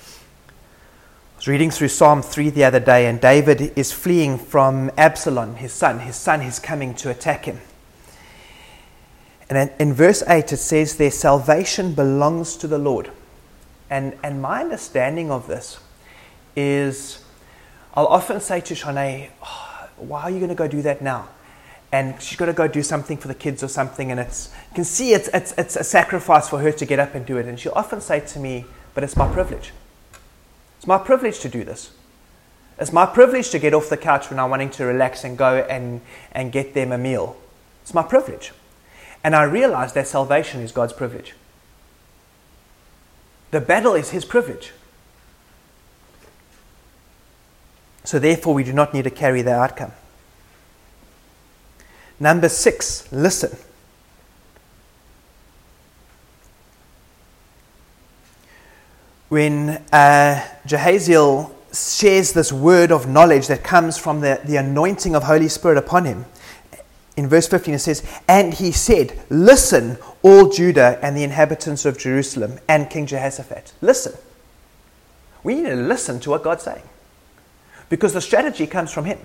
I 0.03 1.37
was 1.37 1.47
reading 1.47 1.71
through 1.71 1.87
Psalm 1.87 2.21
3 2.21 2.51
the 2.51 2.63
other 2.63 2.79
day, 2.79 3.07
and 3.07 3.19
David 3.19 3.73
is 3.75 3.91
fleeing 3.91 4.37
from 4.37 4.91
Absalom, 4.99 5.55
his 5.55 5.73
son. 5.73 6.01
His 6.01 6.15
son 6.15 6.41
is 6.41 6.59
coming 6.59 6.93
to 6.93 7.09
attack 7.09 7.45
him. 7.45 7.59
And 9.49 9.71
in 9.79 9.95
verse 9.95 10.21
8, 10.27 10.53
it 10.53 10.57
says, 10.57 10.97
Their 10.97 11.09
salvation 11.09 11.95
belongs 11.95 12.55
to 12.57 12.67
the 12.67 12.77
Lord. 12.77 13.09
And, 13.89 14.15
and 14.21 14.43
my 14.43 14.61
understanding 14.61 15.31
of 15.31 15.47
this 15.47 15.79
is 16.55 17.23
I'll 17.97 18.05
often 18.05 18.39
say 18.39 18.61
to 18.61 18.75
Shanae, 18.75 19.31
oh, 19.41 19.66
Why 19.97 20.23
are 20.23 20.31
you 20.31 20.37
going 20.37 20.49
to 20.49 20.55
go 20.55 20.67
do 20.67 20.81
that 20.83 21.01
now? 21.01 21.29
And 21.91 22.21
she's 22.21 22.37
got 22.37 22.47
to 22.47 22.53
go 22.53 22.67
do 22.67 22.83
something 22.83 23.17
for 23.17 23.27
the 23.27 23.35
kids 23.35 23.63
or 23.63 23.67
something. 23.67 24.11
And 24.11 24.19
it's, 24.19 24.53
you 24.69 24.75
can 24.75 24.83
see 24.83 25.13
it's, 25.13 25.29
it's, 25.29 25.53
it's 25.57 25.75
a 25.75 25.83
sacrifice 25.83 26.49
for 26.49 26.59
her 26.59 26.71
to 26.71 26.85
get 26.85 26.99
up 26.99 27.15
and 27.15 27.25
do 27.25 27.37
it. 27.37 27.45
And 27.45 27.59
she'll 27.59 27.73
often 27.75 28.01
say 28.01 28.19
to 28.19 28.39
me, 28.39 28.65
But 28.93 29.03
it's 29.03 29.15
my 29.15 29.31
privilege. 29.31 29.71
It's 30.77 30.87
my 30.87 30.97
privilege 30.97 31.39
to 31.39 31.49
do 31.49 31.63
this. 31.63 31.91
It's 32.79 32.93
my 32.93 33.05
privilege 33.05 33.49
to 33.51 33.59
get 33.59 33.73
off 33.73 33.89
the 33.89 33.97
couch 33.97 34.29
when 34.29 34.39
I'm 34.39 34.49
wanting 34.49 34.69
to 34.71 34.85
relax 34.85 35.23
and 35.23 35.37
go 35.37 35.65
and, 35.69 36.01
and 36.31 36.51
get 36.51 36.73
them 36.73 36.91
a 36.91 36.97
meal. 36.97 37.35
It's 37.81 37.93
my 37.93 38.03
privilege. 38.03 38.51
And 39.23 39.35
I 39.35 39.43
realize 39.43 39.93
that 39.93 40.07
salvation 40.07 40.61
is 40.61 40.71
God's 40.71 40.93
privilege. 40.93 41.33
The 43.51 43.61
battle 43.61 43.95
is 43.95 44.11
His 44.11 44.25
privilege. 44.25 44.73
So, 48.07 48.19
therefore, 48.19 48.53
we 48.53 48.63
do 48.63 48.71
not 48.71 48.93
need 48.93 49.03
to 49.03 49.09
carry 49.09 49.41
the 49.41 49.51
outcome. 49.51 49.91
Number 52.21 52.47
six, 52.47 53.11
listen. 53.11 53.57
when 59.27 59.71
uh, 59.91 60.41
Jahaziel 60.65 61.51
shares 61.73 62.31
this 62.31 62.53
word 62.53 62.93
of 62.93 63.09
knowledge 63.09 63.47
that 63.47 63.61
comes 63.61 63.97
from 63.97 64.21
the, 64.21 64.39
the 64.45 64.55
anointing 64.55 65.13
of 65.13 65.23
Holy 65.23 65.49
Spirit 65.49 65.77
upon 65.77 66.05
him, 66.05 66.23
in 67.17 67.27
verse 67.27 67.45
15 67.49 67.73
it 67.73 67.79
says, 67.79 68.09
And 68.25 68.53
he 68.53 68.71
said, 68.71 69.19
Listen, 69.29 69.97
all 70.21 70.47
Judah 70.47 70.97
and 71.01 71.17
the 71.17 71.25
inhabitants 71.25 71.83
of 71.83 71.97
Jerusalem 71.97 72.59
and 72.69 72.89
King 72.89 73.05
Jehoshaphat. 73.05 73.73
Listen. 73.81 74.13
We 75.43 75.55
need 75.55 75.71
to 75.71 75.75
listen 75.75 76.21
to 76.21 76.29
what 76.29 76.41
God's 76.41 76.63
saying 76.63 76.83
because 77.89 78.13
the 78.13 78.21
strategy 78.21 78.67
comes 78.67 78.91
from 78.91 79.05
him. 79.05 79.19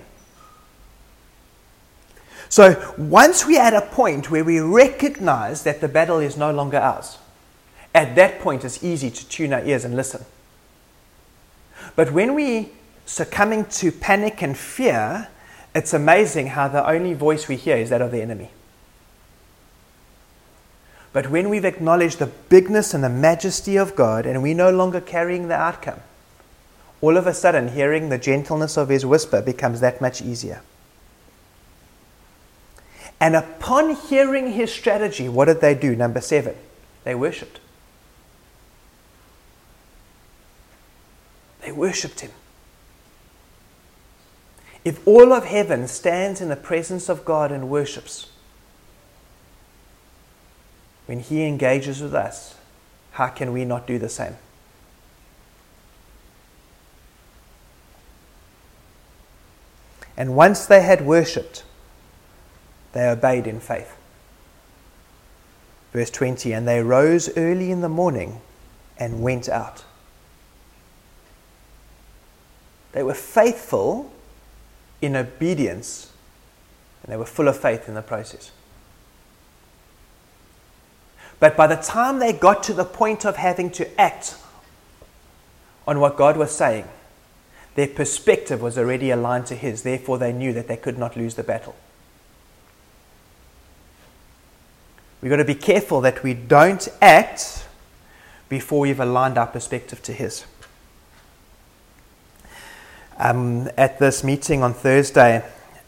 So 2.49 2.93
once 2.97 3.45
we're 3.47 3.61
at 3.61 3.73
a 3.73 3.81
point 3.81 4.29
where 4.29 4.43
we 4.43 4.59
recognize 4.59 5.63
that 5.63 5.81
the 5.81 5.87
battle 5.87 6.19
is 6.19 6.37
no 6.37 6.51
longer 6.51 6.77
ours, 6.77 7.17
at 7.95 8.15
that 8.15 8.39
point, 8.39 8.63
it's 8.63 8.83
easy 8.83 9.09
to 9.11 9.27
tune 9.27 9.53
our 9.53 9.63
ears 9.63 9.85
and 9.85 9.95
listen. 9.95 10.25
But 11.95 12.11
when 12.11 12.33
we 12.33 12.69
succumbing 13.05 13.65
to 13.65 13.91
panic 13.91 14.41
and 14.41 14.57
fear, 14.57 15.27
it's 15.75 15.93
amazing 15.93 16.47
how 16.47 16.67
the 16.67 16.87
only 16.87 17.13
voice 17.13 17.47
we 17.47 17.55
hear 17.55 17.77
is 17.77 17.89
that 17.89 18.01
of 18.01 18.11
the 18.11 18.21
enemy. 18.21 18.49
But 21.11 21.29
when 21.29 21.49
we've 21.49 21.65
acknowledged 21.65 22.17
the 22.19 22.25
bigness 22.27 22.95
and 22.95 23.03
the 23.03 23.09
majesty 23.09 23.77
of 23.77 23.95
God 23.95 24.25
and 24.25 24.41
we're 24.41 24.55
no 24.55 24.71
longer 24.71 24.99
carrying 24.99 25.47
the 25.47 25.55
outcome, 25.55 26.01
all 27.03 27.17
of 27.17 27.27
a 27.27 27.33
sudden 27.33 27.67
hearing 27.67 28.07
the 28.07 28.17
gentleness 28.17 28.77
of 28.77 28.87
his 28.87 29.05
whisper 29.05 29.41
becomes 29.41 29.81
that 29.81 29.99
much 29.99 30.21
easier. 30.21 30.61
And 33.19 33.35
upon 33.35 33.95
hearing 33.95 34.53
his 34.53 34.71
strategy, 34.71 35.27
what 35.27 35.45
did 35.45 35.59
they 35.59 35.75
do? 35.75 35.97
Number 35.97 36.21
seven, 36.21 36.55
they 37.03 37.13
worshipped. 37.13 37.59
They 41.59 41.73
worshipped 41.73 42.21
him. 42.21 42.31
If 44.85 45.05
all 45.05 45.33
of 45.33 45.43
heaven 45.43 45.89
stands 45.89 46.39
in 46.39 46.47
the 46.47 46.55
presence 46.55 47.09
of 47.09 47.25
God 47.25 47.51
and 47.51 47.69
worships, 47.69 48.31
when 51.05 51.19
he 51.19 51.43
engages 51.43 52.01
with 52.01 52.15
us, 52.15 52.55
how 53.11 53.27
can 53.27 53.51
we 53.51 53.65
not 53.65 53.85
do 53.85 53.99
the 53.99 54.07
same? 54.07 54.37
And 60.15 60.35
once 60.35 60.65
they 60.65 60.81
had 60.81 61.05
worshipped, 61.05 61.63
they 62.93 63.07
obeyed 63.07 63.47
in 63.47 63.59
faith. 63.59 63.95
Verse 65.91 66.09
20 66.09 66.53
And 66.53 66.67
they 66.67 66.81
rose 66.81 67.35
early 67.37 67.71
in 67.71 67.81
the 67.81 67.89
morning 67.89 68.41
and 68.97 69.21
went 69.21 69.49
out. 69.49 69.83
They 72.91 73.03
were 73.03 73.15
faithful 73.15 74.11
in 75.01 75.15
obedience, 75.15 76.11
and 77.01 77.11
they 77.11 77.17
were 77.17 77.25
full 77.25 77.47
of 77.47 77.59
faith 77.59 77.87
in 77.87 77.95
the 77.95 78.01
process. 78.01 78.51
But 81.39 81.57
by 81.57 81.67
the 81.67 81.75
time 81.75 82.19
they 82.19 82.31
got 82.31 82.63
to 82.63 82.73
the 82.73 82.85
point 82.85 83.25
of 83.25 83.35
having 83.35 83.69
to 83.71 83.99
act 83.99 84.37
on 85.85 85.99
what 85.99 86.15
God 86.15 86.37
was 86.37 86.55
saying, 86.55 86.87
their 87.75 87.87
perspective 87.87 88.61
was 88.61 88.77
already 88.77 89.09
aligned 89.09 89.47
to 89.47 89.55
His. 89.55 89.83
Therefore, 89.83 90.17
they 90.17 90.31
knew 90.31 90.53
that 90.53 90.67
they 90.67 90.77
could 90.77 90.97
not 90.97 91.17
lose 91.17 91.35
the 91.35 91.43
battle. 91.43 91.75
We've 95.21 95.29
got 95.29 95.37
to 95.37 95.45
be 95.45 95.55
careful 95.55 96.01
that 96.01 96.21
we 96.21 96.33
don't 96.33 96.87
act 97.01 97.65
before 98.49 98.81
we've 98.81 98.99
aligned 98.99 99.37
our 99.37 99.47
perspective 99.47 100.01
to 100.03 100.13
His 100.13 100.45
um, 103.17 103.69
at 103.77 103.99
this 103.99 104.23
meeting 104.23 104.63
on 104.63 104.73
Thursday. 104.73 105.43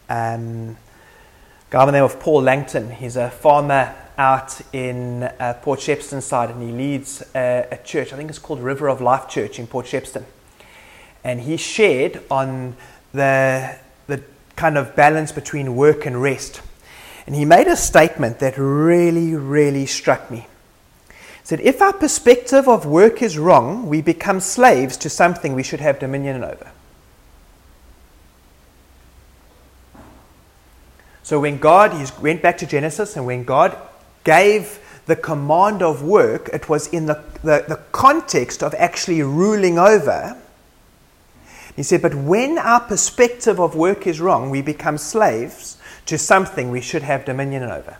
Um, 0.08 0.76
guy 1.70 1.78
by 1.78 1.86
the 1.86 1.92
name 1.92 2.04
of 2.04 2.20
Paul 2.20 2.42
Langton. 2.42 2.90
He's 2.90 3.16
a 3.16 3.30
farmer 3.30 3.94
out 4.18 4.60
in 4.72 5.24
uh, 5.24 5.54
Port 5.62 5.80
Shepstone 5.80 6.22
side, 6.22 6.50
and 6.50 6.62
he 6.62 6.72
leads 6.72 7.22
a, 7.34 7.66
a, 7.70 7.76
church. 7.78 8.12
I 8.12 8.16
think 8.16 8.30
it's 8.30 8.38
called 8.38 8.60
River 8.60 8.88
of 8.88 9.00
Life 9.00 9.28
Church 9.28 9.58
in 9.58 9.66
Port 9.66 9.86
Shepstone. 9.86 10.24
And 11.26 11.40
he 11.40 11.56
shared 11.56 12.22
on 12.30 12.76
the 13.12 13.76
the 14.06 14.22
kind 14.54 14.78
of 14.78 14.94
balance 14.94 15.32
between 15.32 15.74
work 15.74 16.06
and 16.06 16.22
rest. 16.22 16.62
And 17.26 17.34
he 17.34 17.44
made 17.44 17.66
a 17.66 17.76
statement 17.76 18.38
that 18.38 18.56
really, 18.56 19.34
really 19.34 19.86
struck 19.86 20.30
me. 20.30 20.46
He 21.08 21.14
said, 21.42 21.58
If 21.62 21.82
our 21.82 21.92
perspective 21.92 22.68
of 22.68 22.86
work 22.86 23.22
is 23.22 23.38
wrong, 23.38 23.88
we 23.88 24.02
become 24.02 24.38
slaves 24.38 24.96
to 24.98 25.10
something 25.10 25.52
we 25.52 25.64
should 25.64 25.80
have 25.80 25.98
dominion 25.98 26.44
over. 26.44 26.70
So 31.24 31.40
when 31.40 31.58
God, 31.58 31.92
he 31.92 32.06
went 32.22 32.40
back 32.40 32.56
to 32.58 32.66
Genesis, 32.66 33.16
and 33.16 33.26
when 33.26 33.42
God 33.42 33.76
gave 34.22 34.78
the 35.06 35.16
command 35.16 35.82
of 35.82 36.04
work, 36.04 36.48
it 36.52 36.68
was 36.68 36.86
in 36.86 37.06
the, 37.06 37.20
the, 37.42 37.64
the 37.66 37.80
context 37.90 38.62
of 38.62 38.72
actually 38.74 39.22
ruling 39.22 39.76
over. 39.76 40.36
He 41.76 41.82
said, 41.82 42.00
but 42.00 42.14
when 42.14 42.56
our 42.56 42.80
perspective 42.80 43.60
of 43.60 43.76
work 43.76 44.06
is 44.06 44.18
wrong, 44.18 44.48
we 44.48 44.62
become 44.62 44.96
slaves 44.96 45.76
to 46.06 46.16
something 46.16 46.70
we 46.70 46.80
should 46.80 47.02
have 47.02 47.26
dominion 47.26 47.64
over. 47.64 47.98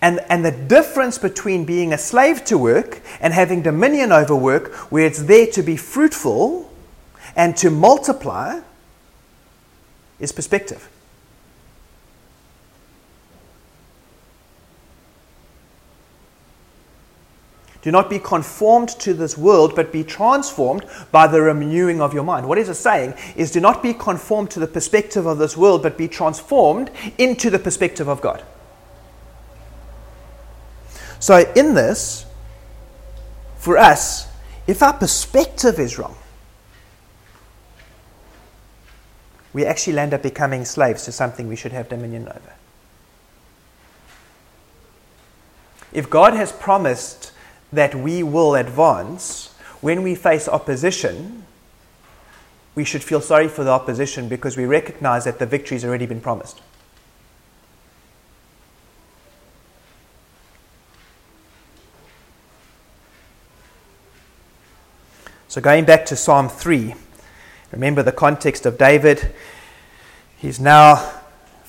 And, 0.00 0.20
and 0.28 0.44
the 0.44 0.50
difference 0.50 1.18
between 1.18 1.64
being 1.64 1.92
a 1.92 1.98
slave 1.98 2.44
to 2.46 2.58
work 2.58 3.00
and 3.20 3.32
having 3.32 3.62
dominion 3.62 4.10
over 4.10 4.34
work, 4.34 4.72
where 4.90 5.06
it's 5.06 5.22
there 5.22 5.46
to 5.48 5.62
be 5.62 5.76
fruitful 5.76 6.70
and 7.36 7.56
to 7.58 7.70
multiply, 7.70 8.60
is 10.18 10.32
perspective. 10.32 10.88
Do 17.84 17.90
not 17.90 18.08
be 18.08 18.18
conformed 18.18 18.88
to 19.00 19.12
this 19.12 19.36
world, 19.36 19.76
but 19.76 19.92
be 19.92 20.02
transformed 20.02 20.86
by 21.12 21.26
the 21.26 21.42
renewing 21.42 22.00
of 22.00 22.14
your 22.14 22.24
mind. 22.24 22.48
What 22.48 22.56
is 22.56 22.70
it 22.70 22.76
saying 22.76 23.12
is 23.36 23.50
do 23.50 23.60
not 23.60 23.82
be 23.82 23.92
conformed 23.92 24.50
to 24.52 24.60
the 24.60 24.66
perspective 24.66 25.26
of 25.26 25.36
this 25.36 25.54
world, 25.54 25.82
but 25.82 25.98
be 25.98 26.08
transformed 26.08 26.90
into 27.18 27.50
the 27.50 27.58
perspective 27.58 28.08
of 28.08 28.22
God. 28.22 28.42
So, 31.20 31.44
in 31.54 31.74
this, 31.74 32.24
for 33.58 33.76
us, 33.76 34.28
if 34.66 34.82
our 34.82 34.94
perspective 34.94 35.78
is 35.78 35.98
wrong, 35.98 36.16
we 39.52 39.66
actually 39.66 39.98
end 39.98 40.14
up 40.14 40.22
becoming 40.22 40.64
slaves 40.64 41.04
to 41.04 41.12
something 41.12 41.48
we 41.48 41.56
should 41.56 41.72
have 41.72 41.90
dominion 41.90 42.28
over. 42.28 42.54
If 45.92 46.08
God 46.08 46.32
has 46.32 46.50
promised 46.50 47.32
that 47.74 47.94
we 47.94 48.22
will 48.22 48.54
advance, 48.54 49.54
when 49.80 50.02
we 50.02 50.14
face 50.14 50.48
opposition, 50.48 51.44
we 52.74 52.84
should 52.84 53.04
feel 53.04 53.20
sorry 53.20 53.48
for 53.48 53.64
the 53.64 53.70
opposition 53.70 54.28
because 54.28 54.56
we 54.56 54.64
recognize 54.64 55.24
that 55.24 55.38
the 55.38 55.46
victory 55.46 55.76
has 55.76 55.84
already 55.84 56.06
been 56.06 56.20
promised. 56.20 56.60
So, 65.48 65.60
going 65.60 65.84
back 65.84 66.04
to 66.06 66.16
Psalm 66.16 66.48
3, 66.48 66.96
remember 67.70 68.02
the 68.02 68.10
context 68.10 68.66
of 68.66 68.76
David. 68.76 69.32
He's 70.36 70.58
now 70.58 71.13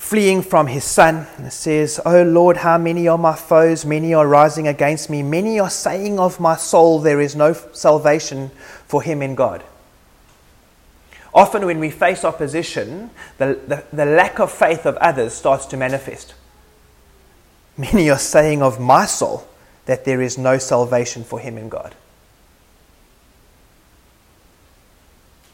fleeing 0.06 0.40
from 0.40 0.68
his 0.68 0.84
son. 0.84 1.26
Says, 1.50 2.00
O 2.06 2.22
Lord, 2.22 2.58
how 2.58 2.78
many 2.78 3.08
are 3.08 3.18
my 3.18 3.34
foes? 3.34 3.84
Many 3.84 4.14
are 4.14 4.26
rising 4.26 4.68
against 4.68 5.10
me. 5.10 5.20
Many 5.20 5.58
are 5.58 5.68
saying 5.68 6.20
of 6.20 6.38
my 6.38 6.54
soul, 6.56 7.00
There 7.00 7.20
is 7.20 7.34
no 7.34 7.52
salvation 7.52 8.52
for 8.86 9.02
him 9.02 9.20
in 9.20 9.34
God. 9.34 9.64
Often, 11.34 11.66
when 11.66 11.80
we 11.80 11.90
face 11.90 12.24
opposition, 12.24 13.10
the, 13.38 13.58
the, 13.66 13.84
the 13.92 14.06
lack 14.06 14.38
of 14.38 14.52
faith 14.52 14.86
of 14.86 14.96
others 14.98 15.34
starts 15.34 15.66
to 15.66 15.76
manifest. 15.76 16.34
Many 17.76 18.08
are 18.08 18.18
saying 18.18 18.62
of 18.62 18.78
my 18.78 19.06
soul 19.06 19.48
that 19.86 20.04
there 20.04 20.22
is 20.22 20.38
no 20.38 20.56
salvation 20.56 21.24
for 21.24 21.40
him 21.40 21.58
in 21.58 21.68
God. 21.68 21.96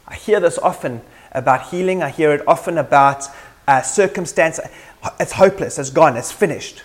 I 0.07 0.13
hear 0.13 0.39
this 0.39 0.59
often 0.59 1.01
about 1.31 1.69
healing. 1.69 2.03
I 2.03 2.09
hear 2.09 2.31
it 2.33 2.47
often 2.47 2.77
about 2.77 3.27
uh, 3.67 3.81
circumstance. 3.81 4.59
It's 5.19 5.33
hopeless. 5.33 5.79
It's 5.79 5.89
gone. 5.89 6.17
It's 6.17 6.31
finished. 6.31 6.83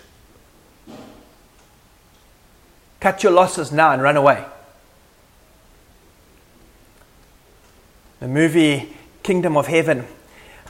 Cut 2.99 3.23
your 3.23 3.31
losses 3.31 3.71
now 3.71 3.91
and 3.91 4.01
run 4.01 4.17
away. 4.17 4.45
The 8.19 8.27
movie 8.27 8.95
Kingdom 9.23 9.55
of 9.55 9.67
Heaven, 9.67 10.05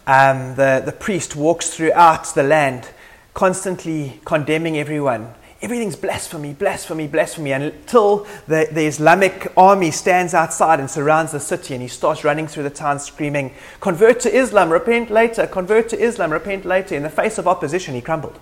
um, 0.05 0.55
the, 0.55 0.83
the 0.85 0.91
priest 0.91 1.35
walks 1.35 1.71
throughout 1.71 2.25
the 2.35 2.43
land, 2.43 2.89
constantly 3.33 4.19
condemning 4.25 4.77
everyone, 4.77 5.33
everything's 5.61 5.95
blasphemy, 5.95 6.53
blasphemy, 6.53 7.07
blasphemy, 7.07 7.51
until 7.51 8.25
the, 8.47 8.67
the 8.71 8.85
Islamic 8.85 9.51
army 9.57 9.91
stands 9.91 10.33
outside 10.33 10.79
and 10.79 10.89
surrounds 10.89 11.31
the 11.31 11.39
city, 11.39 11.73
and 11.73 11.81
he 11.81 11.87
starts 11.87 12.23
running 12.23 12.47
through 12.47 12.63
the 12.63 12.69
town 12.69 12.99
screaming, 12.99 13.53
Convert 13.79 14.19
to 14.21 14.35
Islam, 14.35 14.69
repent 14.71 15.09
later, 15.09 15.45
convert 15.47 15.89
to 15.89 15.99
Islam, 15.99 16.31
repent 16.31 16.65
later. 16.65 16.95
In 16.95 17.03
the 17.03 17.09
face 17.09 17.37
of 17.37 17.47
opposition, 17.47 17.93
he 17.93 18.01
crumbled. 18.01 18.39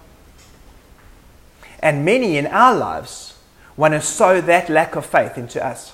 And 1.79 2.05
many 2.05 2.37
in 2.37 2.47
our 2.47 2.75
lives 2.75 3.37
want 3.75 3.93
to 3.93 4.01
sow 4.01 4.41
that 4.41 4.69
lack 4.69 4.95
of 4.95 5.05
faith 5.05 5.37
into 5.37 5.63
us. 5.63 5.93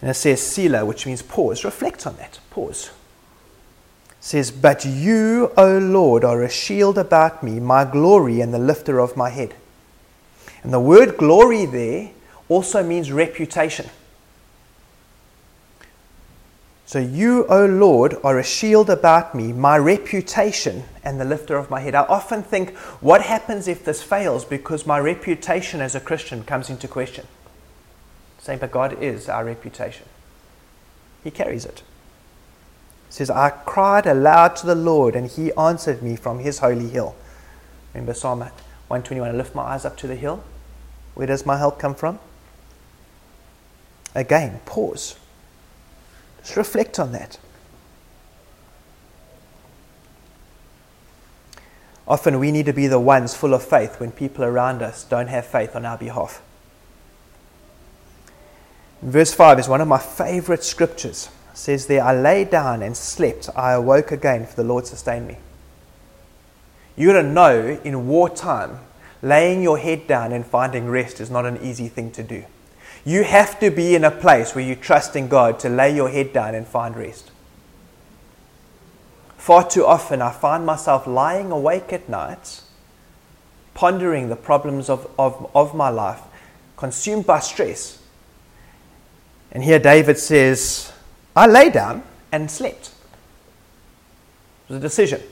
And 0.00 0.10
it 0.10 0.14
says 0.14 0.42
Selah, 0.42 0.84
which 0.84 1.06
means 1.06 1.22
pause. 1.22 1.64
Reflect 1.64 2.06
on 2.06 2.16
that. 2.16 2.38
Pause 2.50 2.90
says, 4.24 4.50
But 4.50 4.86
you, 4.86 5.52
O 5.54 5.76
Lord, 5.76 6.24
are 6.24 6.42
a 6.42 6.48
shield 6.48 6.96
about 6.96 7.42
me, 7.42 7.60
my 7.60 7.84
glory, 7.84 8.40
and 8.40 8.54
the 8.54 8.58
lifter 8.58 8.98
of 8.98 9.18
my 9.18 9.28
head. 9.28 9.54
And 10.62 10.72
the 10.72 10.80
word 10.80 11.18
glory 11.18 11.66
there 11.66 12.10
also 12.48 12.82
means 12.82 13.12
reputation. 13.12 13.90
So 16.86 16.98
you, 17.00 17.46
O 17.48 17.66
Lord, 17.66 18.16
are 18.24 18.38
a 18.38 18.42
shield 18.42 18.88
about 18.88 19.34
me, 19.34 19.52
my 19.52 19.76
reputation, 19.76 20.84
and 21.04 21.20
the 21.20 21.26
lifter 21.26 21.56
of 21.58 21.68
my 21.68 21.80
head. 21.80 21.94
I 21.94 22.04
often 22.04 22.42
think, 22.42 22.74
what 23.02 23.20
happens 23.20 23.68
if 23.68 23.84
this 23.84 24.02
fails 24.02 24.46
because 24.46 24.86
my 24.86 24.98
reputation 24.98 25.82
as 25.82 25.94
a 25.94 26.00
Christian 26.00 26.44
comes 26.44 26.70
into 26.70 26.88
question? 26.88 27.26
Saying, 28.38 28.60
but 28.60 28.70
God 28.70 29.02
is 29.02 29.28
our 29.28 29.44
reputation. 29.44 30.06
He 31.22 31.30
carries 31.30 31.66
it 31.66 31.82
says, 33.14 33.30
I 33.30 33.50
cried 33.50 34.06
aloud 34.06 34.56
to 34.56 34.66
the 34.66 34.74
Lord, 34.74 35.14
and 35.14 35.30
he 35.30 35.52
answered 35.52 36.02
me 36.02 36.16
from 36.16 36.40
his 36.40 36.58
holy 36.58 36.88
hill. 36.88 37.14
Remember 37.92 38.12
Psalm 38.12 38.40
121 38.40 39.28
I 39.28 39.32
lift 39.32 39.54
my 39.54 39.62
eyes 39.62 39.84
up 39.84 39.96
to 39.98 40.08
the 40.08 40.16
hill. 40.16 40.42
Where 41.14 41.28
does 41.28 41.46
my 41.46 41.56
help 41.56 41.78
come 41.78 41.94
from? 41.94 42.18
Again, 44.16 44.60
pause. 44.66 45.16
Just 46.38 46.56
reflect 46.56 46.98
on 46.98 47.12
that. 47.12 47.38
Often 52.08 52.40
we 52.40 52.50
need 52.50 52.66
to 52.66 52.72
be 52.72 52.88
the 52.88 52.98
ones 52.98 53.32
full 53.32 53.54
of 53.54 53.62
faith 53.62 54.00
when 54.00 54.10
people 54.10 54.44
around 54.44 54.82
us 54.82 55.04
don't 55.04 55.28
have 55.28 55.46
faith 55.46 55.76
on 55.76 55.86
our 55.86 55.96
behalf. 55.96 56.42
Verse 59.02 59.32
5 59.32 59.60
is 59.60 59.68
one 59.68 59.80
of 59.80 59.86
my 59.86 59.98
favorite 59.98 60.64
scriptures 60.64 61.28
says 61.54 61.86
there, 61.86 62.04
I 62.04 62.14
lay 62.14 62.44
down 62.44 62.82
and 62.82 62.96
slept. 62.96 63.48
I 63.56 63.72
awoke 63.72 64.12
again, 64.12 64.46
for 64.46 64.56
the 64.56 64.64
Lord 64.64 64.86
sustained 64.86 65.28
me. 65.28 65.38
You 66.96 67.12
got 67.12 67.22
to 67.22 67.28
know 67.28 67.80
in 67.82 68.06
wartime, 68.06 68.80
laying 69.22 69.62
your 69.62 69.78
head 69.78 70.06
down 70.06 70.32
and 70.32 70.46
finding 70.46 70.88
rest 70.88 71.20
is 71.20 71.30
not 71.30 71.46
an 71.46 71.58
easy 71.62 71.88
thing 71.88 72.10
to 72.12 72.22
do. 72.22 72.44
You 73.04 73.24
have 73.24 73.60
to 73.60 73.70
be 73.70 73.94
in 73.94 74.04
a 74.04 74.10
place 74.10 74.54
where 74.54 74.64
you 74.64 74.74
trust 74.74 75.14
in 75.14 75.28
God 75.28 75.58
to 75.60 75.68
lay 75.68 75.94
your 75.94 76.08
head 76.08 76.32
down 76.32 76.54
and 76.54 76.66
find 76.66 76.96
rest. 76.96 77.30
Far 79.36 79.68
too 79.68 79.84
often, 79.84 80.22
I 80.22 80.30
find 80.30 80.64
myself 80.64 81.06
lying 81.06 81.52
awake 81.52 81.92
at 81.92 82.08
night, 82.08 82.62
pondering 83.74 84.30
the 84.30 84.36
problems 84.36 84.88
of, 84.88 85.10
of, 85.18 85.50
of 85.54 85.74
my 85.74 85.90
life, 85.90 86.22
consumed 86.78 87.26
by 87.26 87.40
stress. 87.40 87.98
And 89.52 89.62
here 89.62 89.78
David 89.78 90.18
says, 90.18 90.93
I 91.36 91.46
lay 91.46 91.70
down 91.70 92.02
and 92.32 92.50
slept. 92.50 92.92
It 94.68 94.72
was 94.72 94.78
a 94.78 94.80
decision. 94.80 95.20
It 95.20 95.28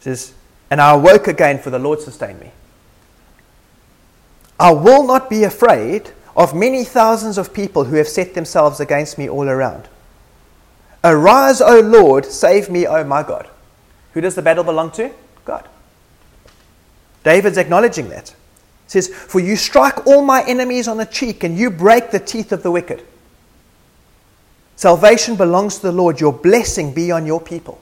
says, 0.00 0.34
and 0.70 0.80
I 0.80 0.92
awoke 0.92 1.28
again, 1.28 1.58
for 1.58 1.70
the 1.70 1.78
Lord 1.78 2.00
sustained 2.00 2.40
me. 2.40 2.50
I 4.58 4.72
will 4.72 5.04
not 5.04 5.28
be 5.30 5.44
afraid 5.44 6.10
of 6.36 6.54
many 6.54 6.84
thousands 6.84 7.38
of 7.38 7.54
people 7.54 7.84
who 7.84 7.96
have 7.96 8.08
set 8.08 8.34
themselves 8.34 8.80
against 8.80 9.18
me 9.18 9.28
all 9.28 9.48
around. 9.48 9.88
Arise, 11.02 11.60
O 11.60 11.80
Lord, 11.80 12.24
save 12.24 12.70
me, 12.70 12.86
O 12.86 13.04
my 13.04 13.22
God. 13.22 13.48
Who 14.14 14.20
does 14.20 14.34
the 14.34 14.42
battle 14.42 14.64
belong 14.64 14.90
to? 14.92 15.12
God. 15.44 15.68
David's 17.24 17.58
acknowledging 17.58 18.08
that. 18.08 18.30
He 18.30 18.90
says, 18.90 19.08
For 19.08 19.40
you 19.40 19.56
strike 19.56 20.06
all 20.06 20.22
my 20.22 20.44
enemies 20.46 20.88
on 20.88 20.96
the 20.96 21.06
cheek, 21.06 21.44
and 21.44 21.58
you 21.58 21.70
break 21.70 22.10
the 22.10 22.20
teeth 22.20 22.52
of 22.52 22.62
the 22.62 22.70
wicked. 22.70 23.04
Salvation 24.76 25.36
belongs 25.36 25.76
to 25.76 25.82
the 25.82 25.92
Lord. 25.92 26.20
Your 26.20 26.32
blessing 26.32 26.92
be 26.92 27.10
on 27.10 27.26
your 27.26 27.40
people. 27.40 27.80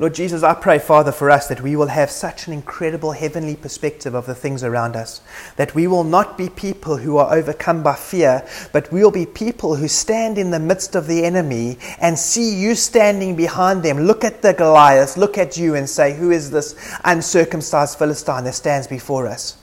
Lord 0.00 0.14
Jesus, 0.14 0.42
I 0.42 0.54
pray, 0.54 0.78
Father, 0.78 1.12
for 1.12 1.30
us 1.30 1.48
that 1.48 1.60
we 1.60 1.76
will 1.76 1.88
have 1.88 2.10
such 2.10 2.46
an 2.46 2.54
incredible 2.54 3.12
heavenly 3.12 3.54
perspective 3.54 4.14
of 4.14 4.24
the 4.24 4.34
things 4.34 4.64
around 4.64 4.96
us. 4.96 5.20
That 5.56 5.74
we 5.74 5.86
will 5.86 6.04
not 6.04 6.38
be 6.38 6.48
people 6.48 6.96
who 6.96 7.18
are 7.18 7.34
overcome 7.34 7.82
by 7.82 7.96
fear, 7.96 8.48
but 8.72 8.90
we 8.90 9.02
will 9.02 9.10
be 9.10 9.26
people 9.26 9.76
who 9.76 9.88
stand 9.88 10.38
in 10.38 10.52
the 10.52 10.58
midst 10.58 10.94
of 10.94 11.06
the 11.06 11.22
enemy 11.26 11.76
and 12.00 12.18
see 12.18 12.58
you 12.58 12.74
standing 12.76 13.36
behind 13.36 13.82
them. 13.82 13.98
Look 13.98 14.24
at 14.24 14.40
the 14.40 14.54
Goliath, 14.54 15.18
look 15.18 15.36
at 15.36 15.58
you, 15.58 15.74
and 15.74 15.86
say, 15.86 16.16
Who 16.16 16.30
is 16.30 16.50
this 16.50 16.74
uncircumcised 17.04 17.98
Philistine 17.98 18.44
that 18.44 18.54
stands 18.54 18.86
before 18.86 19.26
us? 19.26 19.59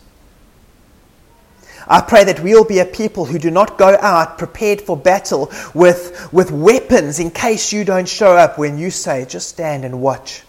I 1.89 2.01
pray 2.01 2.25
that 2.25 2.41
we'll 2.41 2.65
be 2.65 2.79
a 2.79 2.85
people 2.85 3.25
who 3.25 3.39
do 3.39 3.49
not 3.49 3.77
go 3.77 3.97
out 4.01 4.37
prepared 4.37 4.81
for 4.81 4.97
battle 4.97 5.51
with, 5.73 6.31
with 6.33 6.51
weapons 6.51 7.19
in 7.19 7.31
case 7.31 7.71
you 7.71 7.85
don't 7.85 8.07
show 8.07 8.35
up 8.35 8.57
when 8.57 8.77
you 8.77 8.91
say, 8.91 9.25
just 9.25 9.49
stand 9.49 9.85
and 9.85 10.01
watch 10.01 10.43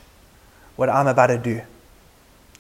what 0.77 0.89
I'm 0.89 1.07
about 1.07 1.29
to 1.29 1.39
do. 1.39 1.63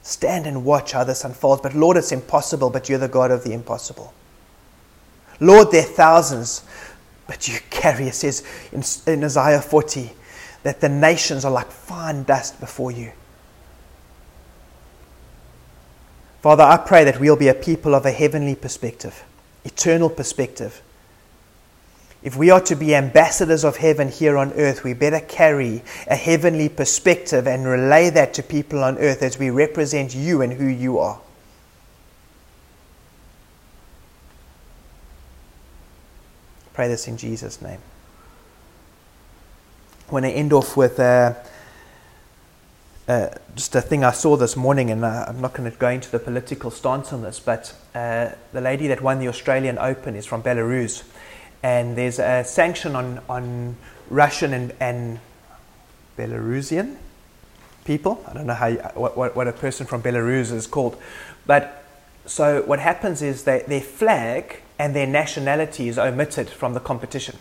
Stand 0.02 0.46
and 0.46 0.64
watch 0.64 0.92
how 0.92 1.04
this 1.04 1.24
unfolds. 1.24 1.60
But 1.60 1.74
Lord, 1.74 1.96
it's 1.96 2.12
impossible, 2.12 2.70
but 2.70 2.88
you're 2.88 2.98
the 2.98 3.08
God 3.08 3.30
of 3.30 3.44
the 3.44 3.52
impossible. 3.52 4.14
Lord, 5.40 5.70
there 5.70 5.82
are 5.82 5.86
thousands, 5.86 6.64
but 7.26 7.48
you 7.48 7.58
carry, 7.70 8.06
it 8.06 8.14
says 8.14 8.44
in, 8.72 8.82
in 9.12 9.24
Isaiah 9.24 9.60
40, 9.60 10.10
that 10.62 10.80
the 10.80 10.88
nations 10.88 11.44
are 11.44 11.52
like 11.52 11.70
fine 11.70 12.22
dust 12.24 12.58
before 12.60 12.90
you. 12.90 13.12
Father, 16.40 16.62
I 16.62 16.76
pray 16.76 17.04
that 17.04 17.18
we'll 17.18 17.36
be 17.36 17.48
a 17.48 17.54
people 17.54 17.94
of 17.94 18.06
a 18.06 18.12
heavenly 18.12 18.54
perspective, 18.54 19.24
eternal 19.64 20.08
perspective. 20.08 20.82
If 22.22 22.36
we 22.36 22.50
are 22.50 22.60
to 22.62 22.74
be 22.74 22.94
ambassadors 22.94 23.64
of 23.64 23.76
heaven 23.76 24.08
here 24.08 24.36
on 24.36 24.52
earth, 24.54 24.82
we 24.82 24.92
better 24.92 25.20
carry 25.20 25.82
a 26.06 26.16
heavenly 26.16 26.68
perspective 26.68 27.46
and 27.46 27.66
relay 27.66 28.10
that 28.10 28.34
to 28.34 28.42
people 28.42 28.82
on 28.82 28.98
earth 28.98 29.22
as 29.22 29.38
we 29.38 29.50
represent 29.50 30.14
you 30.14 30.42
and 30.42 30.52
who 30.52 30.66
you 30.66 30.98
are. 30.98 31.20
Pray 36.72 36.86
this 36.86 37.08
in 37.08 37.16
Jesus' 37.16 37.60
name. 37.60 37.80
I 40.08 40.12
want 40.12 40.24
to 40.24 40.30
end 40.30 40.52
off 40.52 40.76
with 40.76 41.00
uh, 41.00 41.34
uh, 43.08 43.28
just 43.56 43.74
a 43.74 43.80
thing 43.80 44.04
I 44.04 44.12
saw 44.12 44.36
this 44.36 44.56
morning, 44.56 44.90
and 44.90 45.04
uh, 45.04 45.24
I'm 45.28 45.40
not 45.40 45.54
going 45.54 45.70
to 45.70 45.76
go 45.76 45.88
into 45.88 46.10
the 46.10 46.18
political 46.18 46.70
stance 46.70 47.12
on 47.12 47.22
this, 47.22 47.40
but 47.40 47.74
uh, 47.94 48.30
the 48.52 48.60
lady 48.60 48.86
that 48.88 49.00
won 49.00 49.18
the 49.18 49.28
Australian 49.28 49.78
Open 49.78 50.14
is 50.14 50.26
from 50.26 50.42
Belarus 50.42 51.02
and 51.62 51.96
there's 51.96 52.18
a 52.18 52.44
sanction 52.44 52.94
on, 52.94 53.20
on 53.28 53.76
Russian 54.10 54.52
and, 54.52 54.72
and 54.80 55.20
Belarusian 56.16 56.96
people. 57.84 58.24
I 58.28 58.34
don't 58.34 58.46
know 58.46 58.54
how 58.54 58.66
you, 58.66 58.78
what, 58.94 59.16
what, 59.16 59.34
what, 59.34 59.48
a 59.48 59.52
person 59.52 59.86
from 59.86 60.02
Belarus 60.02 60.52
is 60.52 60.66
called. 60.66 60.96
But 61.46 61.84
so 62.26 62.62
what 62.62 62.78
happens 62.78 63.22
is 63.22 63.44
that 63.44 63.68
their 63.68 63.80
flag 63.80 64.62
and 64.78 64.94
their 64.94 65.06
nationality 65.06 65.88
is 65.88 65.98
omitted 65.98 66.48
from 66.48 66.74
the 66.74 66.80
competition. 66.80 67.36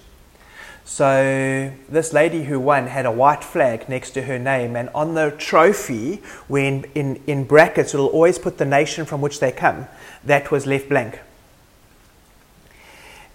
So 0.87 1.73
this 1.89 2.13
lady 2.13 2.45
who 2.45 2.61
won 2.61 2.87
had 2.87 3.05
a 3.05 3.11
white 3.11 3.43
flag 3.43 3.89
next 3.89 4.11
to 4.11 4.21
her 4.21 4.39
name, 4.39 4.77
and 4.77 4.87
on 4.95 5.15
the 5.15 5.35
trophy, 5.37 6.23
when 6.47 6.85
in, 6.95 7.21
in 7.27 7.43
brackets, 7.43 7.93
it'll 7.93 8.07
always 8.07 8.39
put 8.39 8.57
the 8.57 8.65
nation 8.65 9.05
from 9.05 9.19
which 9.19 9.41
they 9.41 9.51
come. 9.51 9.87
That 10.23 10.49
was 10.49 10.65
left 10.65 10.87
blank. 10.87 11.19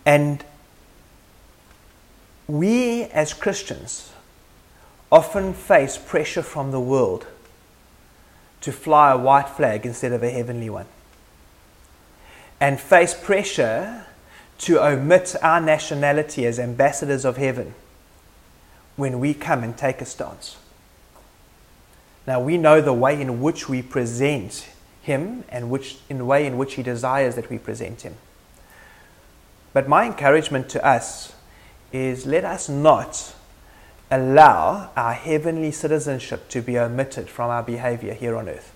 And 0.06 0.42
we 2.48 3.02
as 3.04 3.34
Christians 3.34 4.12
often 5.12 5.52
face 5.52 5.98
pressure 5.98 6.42
from 6.42 6.70
the 6.70 6.80
world 6.80 7.26
to 8.62 8.72
fly 8.72 9.12
a 9.12 9.18
white 9.18 9.50
flag 9.50 9.84
instead 9.84 10.12
of 10.12 10.22
a 10.22 10.30
heavenly 10.30 10.70
one, 10.70 10.86
and 12.58 12.80
face 12.80 13.12
pressure 13.12 14.06
to 14.62 14.80
omit 14.80 15.34
our 15.42 15.60
nationality 15.60 16.46
as 16.46 16.58
ambassadors 16.58 17.24
of 17.24 17.36
heaven 17.36 17.74
when 18.94 19.18
we 19.18 19.34
come 19.34 19.64
and 19.64 19.76
take 19.76 20.00
a 20.00 20.04
stance. 20.04 20.56
Now 22.28 22.40
we 22.40 22.56
know 22.58 22.80
the 22.80 22.92
way 22.92 23.20
in 23.20 23.40
which 23.40 23.68
we 23.68 23.82
present 23.82 24.68
him 25.02 25.42
and 25.48 25.68
which 25.68 25.98
in 26.08 26.18
the 26.18 26.24
way 26.24 26.46
in 26.46 26.58
which 26.58 26.74
he 26.74 26.82
desires 26.84 27.34
that 27.34 27.50
we 27.50 27.58
present 27.58 28.02
him. 28.02 28.14
But 29.72 29.88
my 29.88 30.06
encouragement 30.06 30.68
to 30.70 30.86
us 30.86 31.34
is 31.92 32.24
let 32.24 32.44
us 32.44 32.68
not 32.68 33.34
allow 34.12 34.90
our 34.96 35.14
heavenly 35.14 35.72
citizenship 35.72 36.48
to 36.50 36.62
be 36.62 36.78
omitted 36.78 37.28
from 37.28 37.50
our 37.50 37.64
behavior 37.64 38.14
here 38.14 38.36
on 38.36 38.48
earth. 38.48 38.72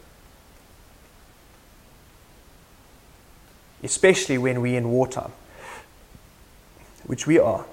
Especially 3.84 4.36
when 4.36 4.60
we're 4.60 4.78
in 4.78 4.90
wartime, 4.90 5.30
which 7.06 7.26
we 7.26 7.38
are. 7.38 7.64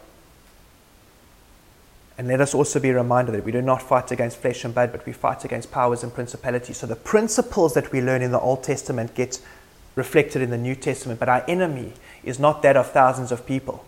And 2.17 2.27
let 2.27 2.41
us 2.41 2.53
also 2.53 2.79
be 2.79 2.91
reminded 2.91 3.33
that 3.33 3.43
we 3.43 3.51
do 3.51 3.61
not 3.61 3.81
fight 3.81 4.11
against 4.11 4.37
flesh 4.37 4.63
and 4.63 4.73
blood, 4.73 4.91
but 4.91 5.05
we 5.05 5.13
fight 5.13 5.43
against 5.43 5.71
powers 5.71 6.03
and 6.03 6.13
principalities. 6.13 6.77
So 6.77 6.87
the 6.87 6.95
principles 6.95 7.73
that 7.73 7.91
we 7.91 8.01
learn 8.01 8.21
in 8.21 8.31
the 8.31 8.39
Old 8.39 8.63
Testament 8.63 9.15
get 9.15 9.41
reflected 9.95 10.41
in 10.41 10.49
the 10.49 10.57
New 10.57 10.75
Testament, 10.75 11.19
but 11.19 11.29
our 11.29 11.43
enemy 11.47 11.93
is 12.23 12.39
not 12.39 12.61
that 12.61 12.77
of 12.77 12.91
thousands 12.91 13.31
of 13.31 13.45
people 13.45 13.85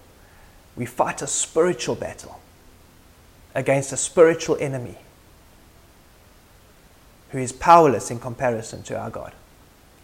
we 0.75 0.85
fight 0.85 1.21
a 1.21 1.27
spiritual 1.27 1.95
battle 1.95 2.39
against 3.53 3.93
a 3.93 3.97
spiritual 3.97 4.57
enemy 4.59 4.97
who 7.29 7.37
is 7.37 7.51
powerless 7.51 8.11
in 8.11 8.19
comparison 8.19 8.83
to 8.83 8.97
our 8.97 9.09
God. 9.09 9.33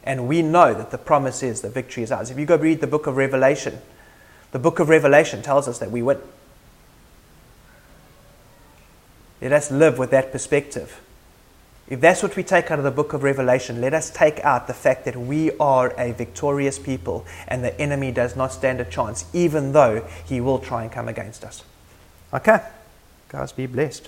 And 0.04 0.28
we 0.28 0.42
know 0.42 0.74
that 0.74 0.92
the 0.92 0.98
promise 0.98 1.44
is 1.44 1.62
the 1.62 1.70
victory 1.70 2.04
is 2.04 2.12
ours. 2.12 2.32
If 2.32 2.40
you 2.40 2.46
go 2.46 2.56
read 2.56 2.82
the 2.82 2.88
book 2.88 3.08
of 3.08 3.18
Revelation, 3.18 3.80
the 4.52 4.60
book 4.60 4.80
of 4.80 4.90
Revelation 4.90 5.42
tells 5.42 5.68
us 5.68 5.80
that 5.80 5.92
we 5.92 6.02
win. 6.02 6.20
Let 9.42 9.54
us 9.54 9.72
live 9.72 9.98
with 9.98 10.12
that 10.12 10.32
perspective. 10.32 11.02
If 11.88 12.00
that's 12.00 12.24
what 12.24 12.38
we 12.38 12.44
take 12.44 12.72
out 12.72 12.78
of 12.78 12.86
the 12.86 12.92
book 12.92 13.12
of 13.12 13.24
Revelation, 13.24 13.82
let 13.82 13.94
us 13.94 14.10
take 14.10 14.40
out 14.42 14.68
the 14.68 14.74
fact 14.74 15.04
that 15.06 15.18
we 15.18 15.52
are 15.58 15.94
a 15.98 16.14
victorious 16.14 16.80
people 16.80 17.26
and 17.48 17.64
the 17.64 17.78
enemy 17.82 18.12
does 18.12 18.36
not 18.36 18.54
stand 18.54 18.80
a 18.80 18.86
chance, 18.86 19.26
even 19.34 19.74
though 19.74 20.08
he 20.26 20.40
will 20.40 20.60
try 20.60 20.84
and 20.84 20.92
come 20.92 21.10
against 21.10 21.44
us. 21.44 21.64
Okay, 22.34 22.60
guys, 23.28 23.52
be 23.52 23.66
blessed. 23.66 24.08